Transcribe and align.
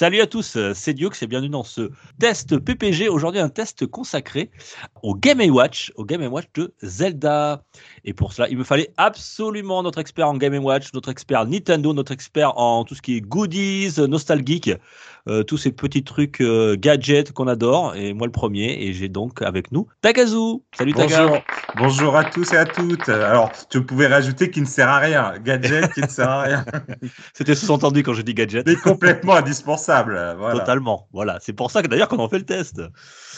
Salut 0.00 0.22
à 0.22 0.26
tous, 0.26 0.56
c'est 0.72 0.94
Diox 0.94 1.22
et 1.22 1.26
bienvenue 1.26 1.50
dans 1.50 1.62
ce 1.62 1.90
test 2.18 2.56
PPG. 2.56 3.10
Aujourd'hui, 3.10 3.38
un 3.38 3.50
test 3.50 3.86
consacré 3.86 4.50
au 5.02 5.14
Game 5.14 5.42
Watch, 5.50 5.92
au 5.94 6.06
Game 6.06 6.22
Watch 6.22 6.46
de 6.54 6.72
Zelda. 6.80 7.64
Et 8.06 8.14
pour 8.14 8.32
cela, 8.32 8.48
il 8.48 8.56
me 8.56 8.64
fallait 8.64 8.94
absolument 8.96 9.82
notre 9.82 9.98
expert 9.98 10.26
en 10.26 10.38
Game 10.38 10.56
Watch, 10.64 10.94
notre 10.94 11.10
expert 11.10 11.44
Nintendo, 11.44 11.92
notre 11.92 12.12
expert 12.12 12.56
en 12.56 12.84
tout 12.84 12.94
ce 12.94 13.02
qui 13.02 13.18
est 13.18 13.20
goodies, 13.20 13.92
nostalgique, 14.08 14.70
euh, 15.28 15.42
tous 15.42 15.58
ces 15.58 15.70
petits 15.70 16.02
trucs 16.02 16.40
euh, 16.40 16.76
gadgets 16.78 17.30
qu'on 17.32 17.46
adore. 17.46 17.94
Et 17.94 18.14
moi, 18.14 18.26
le 18.26 18.32
premier. 18.32 18.82
Et 18.82 18.94
j'ai 18.94 19.10
donc 19.10 19.42
avec 19.42 19.70
nous 19.70 19.86
Tagazu. 20.00 20.62
Salut 20.78 20.94
Taga. 20.94 21.26
Bonjour. 21.26 21.42
Bonjour 21.76 22.16
à 22.16 22.24
tous 22.24 22.54
et 22.54 22.56
à 22.56 22.64
toutes. 22.64 23.10
Alors, 23.10 23.52
tu 23.68 23.84
pouvais 23.84 24.06
rajouter 24.06 24.50
qui 24.50 24.62
ne 24.62 24.66
sert 24.66 24.88
à 24.88 24.98
rien. 24.98 25.34
Gadget 25.44 25.92
qui 25.92 26.00
ne 26.00 26.08
sert 26.08 26.30
à 26.30 26.42
rien. 26.44 26.64
C'était 27.34 27.54
sous-entendu 27.54 28.02
quand 28.02 28.14
je 28.14 28.22
dis 28.22 28.32
gadget. 28.32 28.66
Mais 28.66 28.76
complètement 28.76 29.34
indispensable. 29.34 29.89
Voilà. 30.38 30.58
Totalement. 30.58 31.08
Voilà. 31.12 31.38
C'est 31.40 31.52
pour 31.52 31.70
ça 31.70 31.82
que 31.82 31.88
d'ailleurs 31.88 32.08
qu'on 32.08 32.18
en 32.18 32.28
fait 32.28 32.38
le 32.38 32.44
test. 32.44 32.80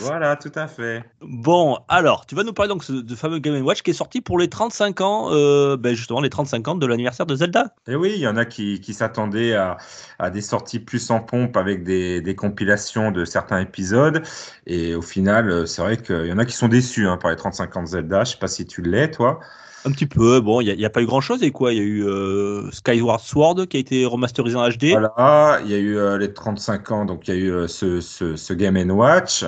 Voilà, 0.01 0.37
tout 0.37 0.52
à 0.55 0.66
fait. 0.66 1.05
Bon, 1.20 1.78
alors, 1.88 2.27
tu 2.27 2.34
vas 2.34 2.45
nous 2.45 2.52
parler 2.52 2.69
donc 2.69 2.88
de 2.91 3.09
ce 3.09 3.15
fameux 3.15 3.38
Game 3.38 3.61
Watch 3.65 3.83
qui 3.83 3.91
est 3.91 3.95
sorti 3.95 4.20
pour 4.20 4.38
les 4.38 4.48
35 4.48 5.01
ans, 5.01 5.28
euh, 5.33 5.77
ben 5.77 5.95
justement 5.95 6.20
les 6.20 6.30
35 6.30 6.69
ans 6.69 6.75
de 6.75 6.87
l'anniversaire 6.87 7.27
de 7.27 7.34
Zelda. 7.37 7.75
Et 7.87 7.95
oui, 7.95 8.12
il 8.15 8.20
y 8.20 8.28
en 8.28 8.37
a 8.37 8.45
qui, 8.45 8.80
qui 8.80 8.95
s'attendaient 8.95 9.55
à, 9.55 9.77
à, 10.19 10.30
des 10.30 10.41
sorties 10.41 10.80
plus 10.80 11.11
en 11.11 11.20
pompe 11.20 11.56
avec 11.56 11.84
des, 11.84 12.20
des, 12.20 12.34
compilations 12.34 13.11
de 13.11 13.25
certains 13.25 13.61
épisodes. 13.61 14.23
Et 14.67 14.95
au 14.95 15.03
final, 15.03 15.67
c'est 15.67 15.83
vrai 15.83 15.97
qu'il 15.97 16.27
y 16.27 16.33
en 16.33 16.39
a 16.39 16.45
qui 16.45 16.56
sont 16.56 16.69
déçus 16.69 17.06
hein, 17.06 17.17
par 17.17 17.30
les 17.30 17.36
35 17.36 17.77
ans 17.77 17.83
de 17.83 17.89
Zelda. 17.89 18.25
Je 18.25 18.33
sais 18.33 18.39
pas 18.39 18.48
si 18.48 18.67
tu 18.67 18.83
l'es, 18.83 19.11
toi. 19.11 19.41
Un 19.84 19.91
petit 19.91 20.06
peu, 20.06 20.41
bon, 20.41 20.61
il 20.61 20.77
n'y 20.77 20.84
a, 20.84 20.91
pas 20.91 21.02
eu 21.02 21.06
grand 21.06 21.20
chose. 21.20 21.42
Et 21.42 21.50
quoi? 21.50 21.72
Il 21.72 21.78
y 21.78 21.80
a 21.80 21.84
eu 21.84 22.06
euh, 22.06 22.70
Skyward 22.70 23.20
Sword 23.20 23.66
qui 23.66 23.77
a 23.77 23.80
été 23.80 24.05
remasterisé 24.06 24.56
en 24.56 24.69
HD. 24.69 24.91
Voilà, 24.91 25.61
il 25.64 25.70
y 25.70 25.74
a 25.74 25.78
eu 25.78 25.97
euh, 25.97 26.19
les 26.19 26.33
35 26.33 26.91
ans, 26.92 27.05
donc 27.05 27.27
il 27.27 27.34
y 27.34 27.36
a 27.36 27.41
eu 27.41 27.50
euh, 27.50 27.69
ce, 27.69 28.00
ce, 28.00 28.36
ce 28.36 28.55
Game 28.55 28.77
Watch. 28.91 29.44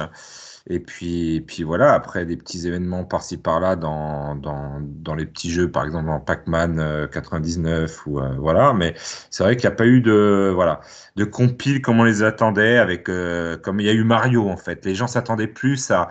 Et 0.67 0.81
puis, 0.81 1.37
et 1.37 1.41
puis 1.43 1.63
voilà, 1.63 1.93
après 1.93 2.25
des 2.25 2.39
petits 2.39 2.67
événements 2.67 3.05
par-ci 3.05 3.37
par-là 3.37 3.77
dans, 3.77 4.35
dans, 4.35 4.81
dans, 4.81 5.15
les 5.15 5.27
petits 5.27 5.51
jeux, 5.51 5.71
par 5.71 5.85
exemple 5.85 6.09
en 6.09 6.21
Pac-Man 6.21 6.79
euh, 6.79 7.07
99 7.07 8.07
ou 8.07 8.19
euh, 8.19 8.35
voilà. 8.39 8.73
Mais 8.73 8.95
c'est 9.29 9.45
vrai 9.45 9.57
qu'il 9.57 9.69
n'y 9.69 9.75
a 9.75 9.77
pas 9.77 9.87
eu 9.87 10.01
de 10.01 10.51
voilà 10.55 10.81
de 11.17 11.25
compile 11.25 11.83
comme 11.83 12.01
on 12.01 12.05
les 12.05 12.23
attendait 12.23 12.79
avec 12.79 13.11
euh, 13.11 13.59
comme 13.59 13.79
il 13.79 13.87
y 13.87 13.91
a 13.91 13.93
eu 13.93 14.05
Mario 14.05 14.49
en 14.49 14.57
fait. 14.57 14.87
Les 14.87 14.95
gens 14.95 15.07
s'attendaient 15.07 15.49
plus 15.49 15.91
à 15.91 16.09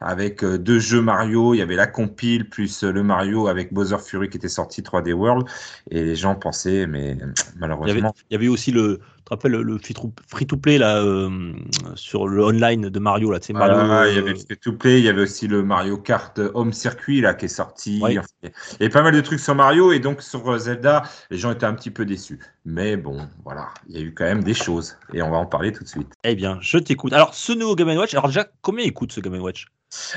avec 0.00 0.44
deux 0.44 0.78
jeux 0.78 1.02
Mario. 1.02 1.54
Il 1.54 1.58
y 1.58 1.62
avait 1.62 1.76
la 1.76 1.86
compile 1.86 2.48
plus 2.48 2.82
le 2.84 3.02
Mario 3.02 3.48
avec 3.48 3.72
Bowser 3.72 3.98
Fury 3.98 4.28
qui 4.28 4.36
était 4.36 4.48
sorti 4.48 4.82
3D 4.82 5.12
World. 5.12 5.46
Et 5.90 6.02
les 6.02 6.16
gens 6.16 6.34
pensaient, 6.34 6.86
mais 6.86 7.16
malheureusement. 7.56 7.86
Il 7.86 8.02
y 8.02 8.04
avait, 8.04 8.12
il 8.30 8.34
y 8.34 8.36
avait 8.36 8.48
aussi 8.48 8.70
le, 8.72 9.00
rappelles 9.30 9.52
le 9.52 9.78
free-to-play 9.78 10.78
là 10.78 11.02
euh, 11.02 11.52
sur 11.94 12.26
le 12.28 12.44
online 12.44 12.88
de 12.88 12.98
Mario 12.98 13.30
là, 13.30 13.38
Mario. 13.50 13.74
Ah, 13.76 14.08
il 14.08 14.14
y 14.14 14.18
avait 14.18 14.32
le 14.32 14.38
free-to-play, 14.38 14.98
il 14.98 15.04
y 15.04 15.08
avait 15.08 15.22
aussi 15.22 15.48
le 15.48 15.62
Mario 15.62 15.96
Kart 15.98 16.40
Home 16.54 16.72
Circuit 16.72 17.20
là 17.20 17.34
qui 17.34 17.46
est 17.46 17.48
sorti. 17.48 18.00
Oui. 18.02 18.18
Il 18.42 18.50
y 18.80 18.84
avait 18.84 18.88
pas 18.88 19.02
mal 19.02 19.14
de 19.14 19.20
trucs 19.20 19.40
sur 19.40 19.54
Mario 19.54 19.92
et 19.92 19.98
donc 19.98 20.22
sur 20.22 20.58
Zelda, 20.58 21.02
les 21.30 21.38
gens 21.38 21.50
étaient 21.50 21.66
un 21.66 21.74
petit 21.74 21.90
peu 21.90 22.04
déçus. 22.04 22.38
Mais 22.64 22.96
bon, 22.96 23.28
voilà, 23.44 23.68
il 23.88 23.96
y 23.96 23.98
a 23.98 24.02
eu 24.02 24.12
quand 24.12 24.24
même 24.24 24.44
des 24.44 24.54
choses 24.54 24.96
et 25.14 25.22
on 25.22 25.30
va 25.30 25.38
en 25.38 25.46
parler 25.46 25.72
tout 25.72 25.84
de 25.84 25.88
suite. 25.88 26.12
Eh 26.24 26.34
bien, 26.34 26.58
je 26.60 26.78
t'écoute. 26.78 27.12
Alors, 27.12 27.34
ce 27.34 27.52
nouveau 27.52 27.74
Game 27.74 27.88
Watch, 27.88 28.12
alors 28.14 28.26
déjà, 28.26 28.46
combien 28.60 28.84
il 28.84 28.92
coûte 28.92 29.12
ce 29.12 29.20
Game 29.20 29.40
Watch? 29.40 29.66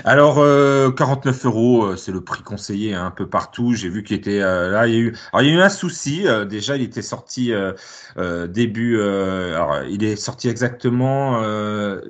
Alors, 0.04 0.39
euh, 0.39 0.92
49 0.92 1.45
euros, 1.45 1.86
euh, 1.86 1.95
c'est 1.95 2.11
le 2.11 2.21
prix 2.21 2.44
conseillé 2.44 2.94
hein, 2.94 3.05
un 3.05 3.11
peu 3.11 3.30
partout. 3.30 3.73
J'ai 3.73 3.88
vu 3.88 4.04
qu'il 4.04 4.17
était 4.17 4.42
euh, 4.42 4.70
là. 4.70 4.88
Il 4.88 4.94
y 4.94 4.98
a 4.98 5.00
eu, 5.00 5.17
alors 5.32 5.44
il 5.44 5.50
y 5.50 5.52
a 5.52 5.60
eu 5.60 5.61
un 5.61 5.70
souci. 5.70 6.27
Euh, 6.27 6.44
déjà, 6.44 6.76
il 6.76 6.82
était 6.82 7.02
sorti 7.02 7.54
euh, 7.54 8.48
début. 8.48 9.01
Alors, 9.02 9.84
il 9.84 10.04
est 10.04 10.16
sorti 10.16 10.50
exactement. 10.50 11.42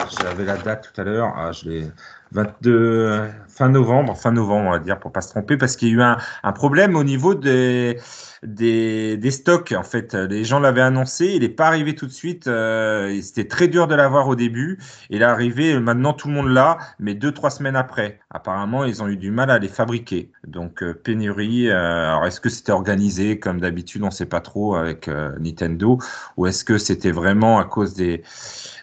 J'avais 0.05 0.45
la 0.45 0.57
date 0.57 0.91
tout 0.93 1.01
à 1.01 1.03
l'heure. 1.03 1.33
Ah, 1.35 1.51
je 1.51 1.69
l'ai. 1.69 1.93
22 2.31 3.29
fin 3.47 3.69
novembre, 3.69 4.17
fin 4.17 4.31
novembre 4.31 4.67
on 4.67 4.71
va 4.71 4.79
dire 4.79 4.99
pour 4.99 5.11
pas 5.11 5.21
se 5.21 5.29
tromper 5.29 5.57
parce 5.57 5.75
qu'il 5.75 5.89
y 5.89 5.91
a 5.91 5.93
eu 5.95 6.01
un, 6.01 6.17
un 6.43 6.51
problème 6.53 6.95
au 6.95 7.03
niveau 7.03 7.35
des 7.35 7.97
des, 8.43 9.17
des, 9.17 9.31
stocks. 9.31 9.73
En 9.77 9.83
fait, 9.83 10.13
les 10.13 10.43
gens 10.43 10.59
l'avaient 10.59 10.81
annoncé, 10.81 11.27
il 11.27 11.41
n'est 11.41 11.49
pas 11.49 11.67
arrivé 11.67 11.95
tout 11.95 12.07
de 12.07 12.11
suite. 12.11 12.47
Euh, 12.47 13.19
C'était 13.21 13.47
très 13.47 13.67
dur 13.67 13.87
de 13.87 13.95
l'avoir 13.95 14.27
au 14.27 14.35
début. 14.35 14.79
Il 15.09 15.21
est 15.21 15.25
arrivé, 15.25 15.79
maintenant 15.79 16.13
tout 16.13 16.27
le 16.27 16.33
monde 16.33 16.49
l'a, 16.49 16.77
mais 16.99 17.13
deux 17.13 17.31
trois 17.31 17.49
semaines 17.51 17.75
après. 17.75 18.19
Apparemment, 18.29 18.83
ils 18.83 19.03
ont 19.03 19.07
eu 19.07 19.17
du 19.17 19.31
mal 19.31 19.51
à 19.51 19.59
les 19.59 19.67
fabriquer. 19.67 20.31
Donc 20.47 20.81
euh, 20.83 20.93
pénurie. 20.93 21.69
Euh, 21.69 22.09
alors 22.09 22.25
est-ce 22.25 22.41
que 22.41 22.49
c'était 22.49 22.71
organisé 22.71 23.39
comme 23.39 23.59
d'habitude 23.59 24.03
On 24.03 24.07
ne 24.07 24.11
sait 24.11 24.25
pas 24.25 24.41
trop 24.41 24.75
avec 24.75 25.07
Nintendo, 25.39 25.99
ou 26.37 26.47
est-ce 26.47 26.63
que 26.63 26.77
c'était 26.77 27.11
vraiment 27.11 27.59
à 27.59 27.65
cause 27.65 27.93
des 27.93 28.23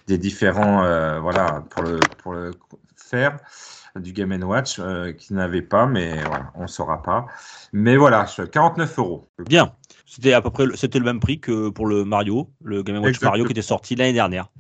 des 0.06 0.18
différents 0.18 0.82
voilà 1.20 1.64
pour 1.70 1.82
le 2.32 2.50
faire 3.08 3.38
du 3.96 4.12
Game 4.12 4.32
Watch 4.42 4.78
euh, 4.78 5.12
qui 5.12 5.34
n'avait 5.34 5.62
pas, 5.62 5.86
mais 5.86 6.22
on 6.54 6.62
ne 6.62 6.66
saura 6.66 7.02
pas. 7.02 7.26
Mais 7.72 7.96
voilà, 7.96 8.26
49 8.26 8.98
euros. 8.98 9.28
Bien. 9.38 9.72
C'était 10.06 10.32
à 10.32 10.40
peu 10.40 10.50
près 10.50 10.64
c'était 10.74 10.98
le 10.98 11.04
même 11.04 11.20
prix 11.20 11.38
que 11.38 11.68
pour 11.68 11.86
le 11.86 12.04
Mario, 12.04 12.50
le 12.62 12.82
Game 12.82 12.96
Watch 12.96 13.08
Exactement. 13.08 13.30
Mario 13.32 13.44
qui 13.44 13.52
était 13.52 13.62
sorti 13.62 13.94
l'année 13.94 14.12
dernière. 14.12 14.50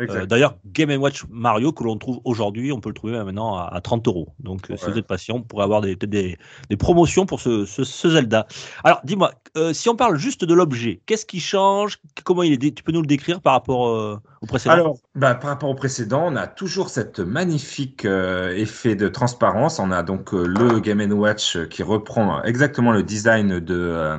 Euh, 0.00 0.26
D'ailleurs, 0.26 0.56
Game 0.66 0.90
Watch 1.00 1.24
Mario 1.30 1.72
que 1.72 1.84
l'on 1.84 1.96
trouve 1.96 2.20
aujourd'hui, 2.24 2.72
on 2.72 2.80
peut 2.80 2.90
le 2.90 2.94
trouver 2.94 3.12
maintenant 3.12 3.56
à, 3.56 3.70
à 3.72 3.80
30 3.80 4.06
euros. 4.08 4.28
Donc, 4.40 4.66
ouais. 4.68 4.76
si 4.76 4.90
vous 4.90 4.98
êtes 4.98 5.06
patient, 5.06 5.36
on 5.36 5.42
pourrait 5.42 5.64
avoir 5.64 5.80
des, 5.80 5.96
des, 5.96 6.36
des 6.68 6.76
promotions 6.76 7.26
pour 7.26 7.40
ce, 7.40 7.64
ce, 7.64 7.84
ce 7.84 8.08
Zelda. 8.08 8.46
Alors, 8.84 9.00
dis-moi, 9.04 9.32
euh, 9.56 9.72
si 9.72 9.88
on 9.88 9.96
parle 9.96 10.18
juste 10.18 10.44
de 10.44 10.54
l'objet, 10.54 11.00
qu'est-ce 11.06 11.26
qui 11.26 11.40
change? 11.40 11.98
Comment 12.24 12.42
il 12.42 12.52
est 12.52 12.74
Tu 12.74 12.82
peux 12.82 12.92
nous 12.92 13.00
le 13.00 13.06
décrire 13.06 13.40
par 13.40 13.54
rapport 13.54 13.88
euh, 13.88 14.20
au 14.42 14.46
précédent? 14.46 14.74
Alors, 14.74 14.96
bah, 15.14 15.34
par 15.34 15.50
rapport 15.50 15.70
au 15.70 15.74
précédent, 15.74 16.24
on 16.26 16.36
a 16.36 16.46
toujours 16.46 16.90
cette 16.90 17.20
magnifique 17.20 18.04
euh, 18.04 18.54
effet 18.54 18.96
de 18.96 19.08
transparence. 19.08 19.78
On 19.78 19.90
a 19.90 20.02
donc 20.02 20.34
euh, 20.34 20.46
le 20.46 20.80
Game 20.80 21.00
Watch 21.12 21.58
qui 21.68 21.82
reprend 21.82 22.42
exactement 22.42 22.92
le 22.92 23.02
design 23.02 23.60
de 23.60 23.74
euh, 23.74 24.18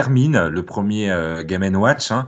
Vermine, 0.00 0.46
le 0.46 0.62
premier 0.62 1.10
euh, 1.10 1.44
Game 1.44 1.62
Watch. 1.76 2.10
Hein. 2.10 2.26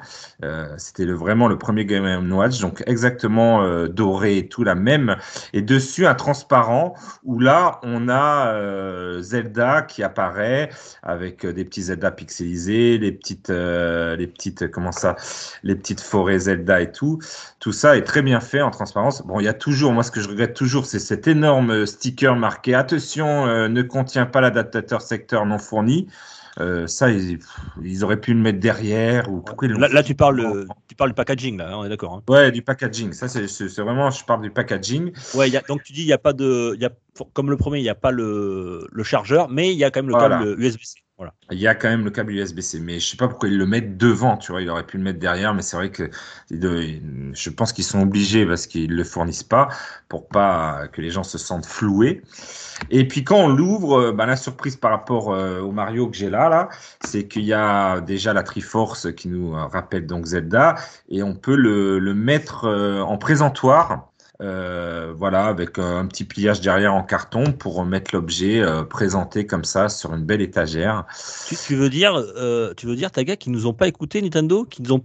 C'était 0.76 1.06
le, 1.06 1.14
vraiment 1.14 1.48
le 1.48 1.56
premier 1.56 1.86
Game 1.86 2.30
Watch, 2.30 2.60
donc 2.60 2.82
exactement 2.86 3.62
euh, 3.62 3.88
doré 3.88 4.36
et 4.36 4.48
tout 4.48 4.62
la 4.62 4.74
même. 4.74 5.16
Et 5.54 5.62
dessus 5.62 6.06
un 6.06 6.14
transparent 6.14 6.94
où 7.24 7.38
là 7.38 7.80
on 7.82 8.08
a 8.08 8.48
euh, 8.48 9.22
Zelda 9.22 9.82
qui 9.82 10.02
apparaît 10.02 10.68
avec 11.02 11.46
des 11.46 11.64
petits 11.64 11.84
Zelda 11.84 12.10
pixelisés, 12.10 12.98
les 12.98 13.12
petites, 13.12 13.50
euh, 13.50 14.16
les 14.16 14.26
petites 14.26 14.70
comment 14.70 14.92
ça, 14.92 15.16
les 15.62 15.74
petites 15.74 16.00
forêts 16.00 16.40
Zelda 16.40 16.80
et 16.80 16.92
tout. 16.92 17.20
Tout 17.58 17.72
ça 17.72 17.96
est 17.96 18.02
très 18.02 18.22
bien 18.22 18.40
fait 18.40 18.60
en 18.60 18.70
transparence. 18.70 19.22
Bon, 19.22 19.40
il 19.40 19.44
y 19.44 19.48
a 19.48 19.54
toujours, 19.54 19.92
moi 19.92 20.02
ce 20.02 20.10
que 20.10 20.20
je 20.20 20.28
regrette 20.28 20.54
toujours, 20.54 20.86
c'est 20.86 20.98
cet 20.98 21.26
énorme 21.26 21.86
sticker 21.86 22.36
marqué 22.36 22.74
attention, 22.74 23.46
euh, 23.46 23.68
ne 23.68 23.82
contient 23.82 24.26
pas 24.26 24.40
l'adaptateur 24.40 25.00
secteur 25.00 25.46
non 25.46 25.58
fourni. 25.58 26.08
Euh, 26.60 26.86
ça, 26.86 27.10
ils, 27.10 27.38
ils, 27.82 28.04
auraient 28.04 28.20
pu 28.20 28.34
le 28.34 28.40
mettre 28.40 28.60
derrière. 28.60 29.30
Ou 29.30 29.40
pourquoi 29.40 29.68
ils 29.68 29.74
là, 29.74 29.88
là, 29.88 30.02
tu 30.02 30.14
parles, 30.14 30.36
le, 30.36 30.66
tu 30.86 30.94
parles 30.94 31.10
du 31.10 31.14
packaging, 31.14 31.56
là, 31.56 31.78
on 31.78 31.84
est 31.84 31.88
d'accord. 31.88 32.14
Hein. 32.14 32.22
Ouais, 32.28 32.50
du 32.52 32.62
packaging. 32.62 33.12
Ça, 33.12 33.28
c'est 33.28 33.80
vraiment, 33.80 34.10
je 34.10 34.24
parle 34.24 34.42
du 34.42 34.50
packaging. 34.50 35.12
Ouais, 35.34 35.48
y 35.48 35.56
a, 35.56 35.62
donc 35.62 35.82
tu 35.82 35.92
dis, 35.92 36.02
il 36.02 36.06
n'y 36.06 36.12
a 36.12 36.18
pas 36.18 36.32
de. 36.32 36.76
Y 36.78 36.84
a, 36.84 36.90
comme 37.32 37.50
le 37.50 37.56
premier, 37.56 37.78
il 37.78 37.82
n'y 37.82 37.88
a 37.88 37.94
pas 37.94 38.10
le, 38.10 38.86
le, 38.90 39.02
chargeur, 39.02 39.48
mais 39.48 39.72
il 39.72 39.78
y 39.78 39.84
a 39.84 39.90
quand 39.90 40.00
même 40.00 40.10
le 40.10 40.14
voilà. 40.14 40.38
câble 40.38 40.60
USB-C. 40.60 40.96
Il 41.50 41.58
y 41.58 41.66
a 41.66 41.74
quand 41.74 41.88
même 41.88 42.04
le 42.04 42.10
câble 42.10 42.32
USB-C, 42.32 42.80
mais 42.80 42.98
je 42.98 43.06
sais 43.06 43.16
pas 43.16 43.28
pourquoi 43.28 43.48
ils 43.48 43.58
le 43.58 43.66
mettent 43.66 43.96
devant, 43.96 44.36
tu 44.36 44.52
vois, 44.52 44.62
il 44.62 44.70
aurait 44.70 44.86
pu 44.86 44.96
le 44.96 45.02
mettre 45.02 45.18
derrière, 45.18 45.54
mais 45.54 45.62
c'est 45.62 45.76
vrai 45.76 45.90
que 45.90 46.10
je 46.50 47.50
pense 47.50 47.72
qu'ils 47.72 47.84
sont 47.84 48.00
obligés 48.00 48.46
parce 48.46 48.66
qu'ils 48.66 48.94
le 48.94 49.04
fournissent 49.04 49.42
pas 49.42 49.68
pour 50.08 50.28
pas 50.28 50.88
que 50.92 51.00
les 51.00 51.10
gens 51.10 51.22
se 51.22 51.38
sentent 51.38 51.66
floués. 51.66 52.22
Et 52.90 53.06
puis 53.06 53.24
quand 53.24 53.36
on 53.36 53.48
l'ouvre, 53.48 54.12
bah, 54.12 54.26
la 54.26 54.36
surprise 54.36 54.76
par 54.76 54.90
rapport 54.90 55.32
euh, 55.32 55.60
au 55.60 55.72
Mario 55.72 56.08
que 56.08 56.16
j'ai 56.16 56.30
là, 56.30 56.48
là, 56.48 56.68
c'est 57.04 57.28
qu'il 57.28 57.44
y 57.44 57.52
a 57.52 58.00
déjà 58.00 58.32
la 58.32 58.42
Triforce 58.42 59.12
qui 59.12 59.28
nous 59.28 59.52
rappelle 59.52 60.06
donc 60.06 60.26
Zelda, 60.26 60.76
et 61.08 61.22
on 61.22 61.34
peut 61.34 61.56
le, 61.56 61.98
le 61.98 62.14
mettre 62.14 62.64
euh, 62.64 63.00
en 63.00 63.18
présentoir. 63.18 64.11
Euh, 64.42 65.14
voilà, 65.16 65.46
avec 65.46 65.78
un 65.78 66.06
petit 66.06 66.24
pliage 66.24 66.60
derrière 66.60 66.94
en 66.94 67.04
carton 67.04 67.52
pour 67.52 67.84
mettre 67.84 68.12
l'objet 68.12 68.60
euh, 68.60 68.82
présenté 68.82 69.46
comme 69.46 69.62
ça 69.62 69.88
sur 69.88 70.12
une 70.14 70.24
belle 70.24 70.40
étagère. 70.40 71.04
Tu, 71.46 71.54
tu 71.54 71.76
veux 71.76 71.88
dire, 71.88 72.14
euh, 72.16 72.74
tu 72.76 72.86
veux 72.86 72.96
dire, 72.96 73.12
Taga, 73.12 73.36
qu'ils 73.36 73.52
nous 73.52 73.66
ont 73.66 73.72
pas 73.72 73.86
écouté 73.86 74.20
Nintendo, 74.20 74.64
qu'ils 74.64 74.92
ont 74.92 75.04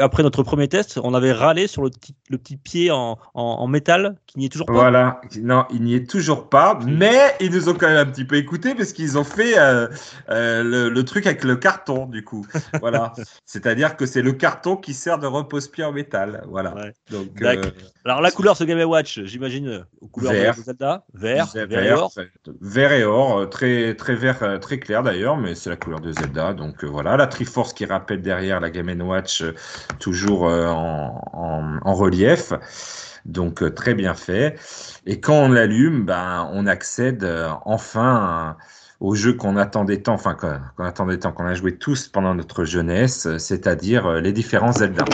après 0.00 0.22
notre 0.22 0.44
premier 0.44 0.68
test, 0.68 1.00
on 1.02 1.14
avait 1.14 1.32
râlé 1.32 1.66
sur 1.66 1.82
le 1.82 1.90
petit 1.90 2.14
le 2.28 2.38
petit 2.38 2.56
pied 2.56 2.90
en, 2.90 3.18
en, 3.34 3.42
en 3.42 3.66
métal 3.68 4.16
qui 4.26 4.38
n'y 4.38 4.46
est 4.46 4.48
toujours 4.48 4.66
pas. 4.66 4.72
Voilà, 4.72 5.20
non, 5.40 5.64
il 5.70 5.82
n'y 5.82 5.94
est 5.94 6.08
toujours 6.10 6.48
pas, 6.48 6.78
mais 6.84 7.34
ils 7.40 7.52
nous 7.52 7.68
ont 7.68 7.74
quand 7.74 7.86
même 7.86 7.96
un 7.98 8.10
petit 8.10 8.24
peu 8.24 8.36
écouté 8.36 8.74
parce 8.74 8.92
qu'ils 8.92 9.16
ont 9.16 9.24
fait 9.24 9.58
euh, 9.58 9.86
euh, 10.30 10.64
le, 10.64 10.88
le 10.88 11.04
truc 11.04 11.26
avec 11.26 11.44
le 11.44 11.56
carton, 11.56 12.06
du 12.06 12.24
coup. 12.24 12.44
Voilà, 12.80 13.12
c'est-à-dire 13.44 13.96
que 13.96 14.06
c'est 14.06 14.22
le 14.22 14.32
carton 14.32 14.76
qui 14.76 14.92
sert 14.94 15.18
de 15.18 15.26
repose-pied 15.26 15.84
en 15.84 15.92
métal. 15.92 16.42
Voilà. 16.48 16.74
Ouais. 16.74 16.92
Donc, 17.10 17.40
euh, 17.42 17.62
Alors 18.04 18.20
la 18.20 18.30
couleur 18.30 18.56
ce 18.56 18.64
Game 18.64 18.80
Watch, 18.88 19.20
j'imagine, 19.24 19.84
aux 20.00 20.08
couleurs 20.08 20.32
Vert. 20.32 20.54
de 20.56 20.62
Zelda, 20.62 21.04
vert, 21.14 21.46
vert, 21.54 21.66
vert 21.68 21.82
et 21.84 21.92
or. 21.92 22.12
vert 22.60 22.92
et 22.92 23.04
or, 23.04 23.48
très 23.50 23.94
très 23.94 24.14
vert, 24.14 24.58
très 24.60 24.78
clair 24.78 25.02
d'ailleurs, 25.02 25.36
mais 25.36 25.54
c'est 25.54 25.70
la 25.70 25.76
couleur 25.76 26.00
de 26.00 26.12
Zelda. 26.12 26.52
Donc 26.54 26.84
voilà, 26.84 27.16
la 27.16 27.26
Triforce 27.26 27.72
qui 27.72 27.84
rappelle 27.86 28.20
derrière 28.22 28.60
la 28.60 28.70
Game 28.70 29.00
Watch, 29.00 29.42
toujours 29.98 30.42
en, 30.44 31.20
en- 31.32 31.78
en 31.82 31.94
relief. 31.94 32.15
Donc 33.24 33.62
euh, 33.62 33.70
très 33.70 33.94
bien 33.94 34.14
fait. 34.14 34.58
Et 35.04 35.20
quand 35.20 35.34
on 35.34 35.48
l'allume, 35.48 36.04
ben 36.04 36.48
on 36.52 36.66
accède 36.66 37.24
euh, 37.24 37.50
enfin 37.64 38.56
au 39.00 39.14
jeu 39.14 39.34
qu'on 39.34 39.56
attendait 39.56 40.02
tant, 40.02 40.14
enfin 40.14 40.34
qu'on 40.34 40.84
attendait 40.84 41.18
tant, 41.18 41.32
qu'on 41.32 41.46
a 41.46 41.54
joué 41.54 41.76
tous 41.76 42.08
pendant 42.08 42.34
notre 42.34 42.64
jeunesse, 42.64 43.26
euh, 43.26 43.38
c'est-à-dire 43.38 44.06
euh, 44.06 44.20
les 44.20 44.32
différents 44.32 44.72
Zelda. 44.72 45.04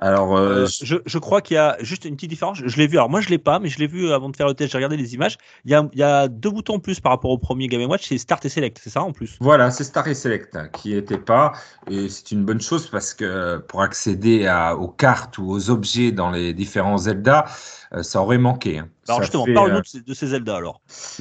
Alors, 0.00 0.36
euh, 0.36 0.64
Euh, 0.64 0.66
je, 0.82 0.96
je 1.04 1.18
crois 1.18 1.40
qu'il 1.42 1.54
y 1.54 1.58
a 1.58 1.76
juste 1.80 2.04
une 2.04 2.14
petite 2.16 2.30
différence. 2.30 2.58
Je 2.64 2.76
l'ai 2.76 2.86
vu. 2.86 2.96
Alors 2.98 3.10
moi 3.10 3.20
je 3.20 3.28
l'ai 3.28 3.38
pas, 3.38 3.58
mais 3.58 3.68
je 3.68 3.78
l'ai 3.78 3.86
vu 3.86 4.06
euh, 4.08 4.14
avant 4.14 4.28
de 4.28 4.36
faire 4.36 4.46
le 4.46 4.54
test. 4.54 4.70
J'ai 4.72 4.78
regardé 4.78 4.96
les 4.96 5.14
images. 5.14 5.36
Il 5.64 5.70
y 5.70 5.74
a, 5.74 5.88
il 5.92 5.98
y 5.98 6.02
a 6.02 6.28
deux 6.28 6.50
boutons 6.50 6.74
en 6.74 6.78
plus 6.78 7.00
par 7.00 7.12
rapport 7.12 7.30
au 7.30 7.38
premier 7.38 7.66
Game 7.68 7.82
Watch. 7.90 8.06
C'est 8.08 8.18
Start 8.18 8.44
et 8.44 8.48
Select. 8.48 8.80
C'est 8.82 8.90
ça 8.90 9.02
en 9.02 9.12
plus? 9.12 9.36
Voilà, 9.40 9.70
c'est 9.70 9.84
Star 9.84 10.06
et 10.08 10.14
Select 10.14 10.54
hein, 10.56 10.68
qui 10.68 10.94
n'était 10.94 11.18
pas, 11.18 11.52
et 11.90 12.08
c'est 12.08 12.30
une 12.32 12.44
bonne 12.44 12.60
chose 12.60 12.88
parce 12.88 13.14
que 13.14 13.58
pour 13.58 13.82
accéder 13.82 14.46
à, 14.46 14.76
aux 14.76 14.88
cartes 14.88 15.38
ou 15.38 15.50
aux 15.50 15.70
objets 15.70 16.12
dans 16.12 16.30
les 16.30 16.52
différents 16.54 16.98
Zelda, 16.98 17.44
euh, 17.92 18.02
ça 18.02 18.20
aurait 18.20 18.38
manqué. 18.38 18.78
hein. 18.78 18.88
Alors 19.08 19.18
Ça 19.18 19.24
justement, 19.24 19.44
fait, 19.46 19.54
parle-nous 19.54 19.78
euh, 19.78 20.00
de, 20.06 20.14
ces- 20.14 20.26
Zelda 20.28 20.56
alors. 20.56 20.80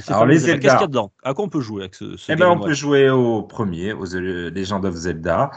Alors, 0.09 0.25
les 0.25 0.39
Zelda. 0.39 0.59
Qu'est-ce 0.59 0.73
qu'il 0.73 0.81
y 0.81 0.83
a 0.83 0.87
dedans? 0.87 1.11
À 1.23 1.33
quoi 1.33 1.45
on 1.45 1.49
peut 1.49 1.61
jouer 1.61 1.81
avec 1.83 1.95
ce, 1.95 2.17
ce 2.17 2.31
Eh 2.31 2.35
ben, 2.35 2.49
Game 2.49 2.59
on 2.61 2.63
peut 2.65 2.73
jouer 2.73 3.09
au 3.09 3.41
premier, 3.43 3.93
aux 3.93 4.05
Legend 4.05 4.83
of 4.85 4.95
Zelda, 4.95 5.51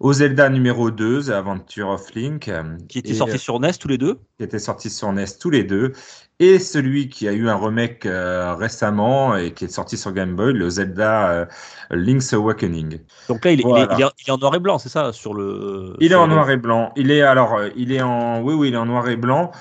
au 0.00 0.12
Zelda 0.12 0.48
numéro 0.48 0.90
2, 0.90 1.24
The 1.24 1.28
Adventure 1.30 1.88
of 1.88 2.14
Link, 2.14 2.50
Qui 2.88 2.98
était 2.98 3.10
et, 3.10 3.14
sorti 3.14 3.34
euh, 3.34 3.38
sur 3.38 3.60
NES 3.60 3.72
tous 3.80 3.88
les 3.88 3.98
deux. 3.98 4.18
qui 4.38 4.44
était 4.44 4.58
sorti 4.58 4.90
sur 4.90 5.12
NES 5.12 5.24
tous 5.40 5.50
les 5.50 5.64
deux, 5.64 5.92
et 6.40 6.58
celui 6.58 7.08
qui 7.08 7.28
a 7.28 7.32
eu 7.32 7.48
un 7.48 7.54
remake 7.56 8.04
euh, 8.06 8.54
récemment 8.54 9.36
et 9.36 9.52
qui 9.52 9.66
est 9.66 9.68
sorti 9.68 9.96
sur 9.96 10.12
Game 10.12 10.34
Boy, 10.34 10.52
le 10.52 10.68
Zelda 10.68 11.30
euh, 11.30 11.46
Link's 11.90 12.32
Awakening. 12.32 12.98
Donc 13.28 13.44
là, 13.44 13.52
il 13.52 13.60
est, 13.60 13.62
il 13.62 13.66
est- 13.66 13.70
Voilà. 13.70 13.94
il 13.94 14.00
est 14.00 14.04
en- 14.04 14.10
il 14.18 14.28
est 14.28 14.32
en 14.32 14.38
noir 14.38 14.54
et 14.56 14.58
blanc, 14.58 14.78
c'est 14.78 14.88
ça 14.88 15.12
sur 15.12 15.32
le. 15.32 15.94
Il 16.00 16.10
est 16.10 16.16
en 16.16 16.26
le- 16.26 16.34
noir 16.34 16.50
et 16.50 16.56
blanc. 16.56 16.92
Il 16.96 17.10
est 17.12 17.22
alors, 17.22 17.60
il 17.76 17.92
est 17.92 18.02
en, 18.02 18.42
oui, 18.42 18.54
oui, 18.54 18.68
il 18.68 18.74
est 18.74 18.78
en 18.78 18.86
noir 18.86 19.08
et 19.08 19.16
blanc. 19.16 19.52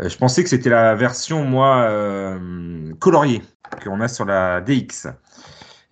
Euh, 0.00 0.08
je 0.08 0.16
pensais 0.18 0.42
que 0.44 0.50
c'était 0.50 0.70
la 0.70 0.94
version 0.94 1.44
moi 1.44 1.88
coloriée 3.00 3.42
qu'on 3.82 4.00
a 4.00 4.08
sur 4.08 4.24
la 4.24 4.60
DX. 4.60 5.08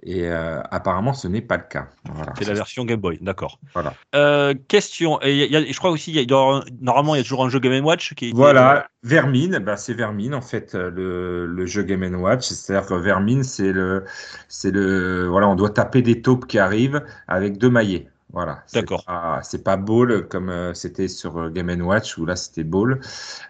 Et 0.08 0.29
euh, 0.29 0.62
apparemment, 0.70 1.12
ce 1.12 1.26
n'est 1.26 1.41
pas 1.43 1.56
le 1.56 1.64
cas. 1.69 1.88
Voilà. 2.05 2.32
C'est 2.38 2.47
la 2.47 2.55
version 2.55 2.85
Game 2.85 3.00
Boy, 3.00 3.19
d'accord. 3.20 3.58
Voilà. 3.75 3.93
Euh, 4.14 4.55
question. 4.69 5.20
Et 5.20 5.32
il 5.32 5.38
y 5.38 5.43
a- 5.43 5.47
il 5.47 5.53
y 5.53 5.56
a- 5.56 5.73
je 5.73 5.76
crois 5.79 5.91
aussi, 5.91 6.12
y 6.12 6.20
a- 6.20 6.61
normalement, 6.81 7.17
il 7.17 7.19
y 7.19 7.20
a 7.20 7.25
toujours 7.25 7.44
un 7.44 7.49
jeu 7.49 7.58
Game 7.58 7.85
Watch 7.85 8.14
qui. 8.14 8.31
qui- 8.31 8.32
Voilà, 8.32 8.87
Vermine, 9.03 9.58
bah, 9.58 9.76
c'est 9.76 9.94
Vermine 9.94 10.32
en 10.35 10.41
fait 10.41 10.76
euh, 10.76 10.91
le, 10.91 11.47
le 11.47 11.67
jeu 11.67 11.82
Game 11.82 12.05
Watch. 12.14 12.44
C'est-à-dire 12.47 12.88
que 12.88 12.94
Vermine, 12.94 13.43
c'est 13.43 13.73
le, 13.73 14.05
c'est 14.49 14.70
le, 14.70 15.26
voilà, 15.26 15.49
on 15.49 15.56
doit 15.56 15.70
taper 15.70 16.03
des 16.03 16.23
taupes 16.23 16.47
qui 16.47 16.61
arrivent 16.61 17.02
avec 17.26 17.59
deux 17.59 17.70
maillets. 17.70 18.06
Voilà. 18.32 18.62
D'accord. 18.75 19.05
pas- 19.06 19.41
C'est 19.43 19.64
pas 19.64 19.76
Ball 19.76 20.29
comme 20.29 20.50
euh, 20.50 20.73
c'était 20.75 21.09
sur 21.09 21.50
Game 21.50 21.69
Watch 21.81 22.17
où 22.17 22.26
là 22.26 22.37
c'était 22.37 22.64
Ball 22.64 23.00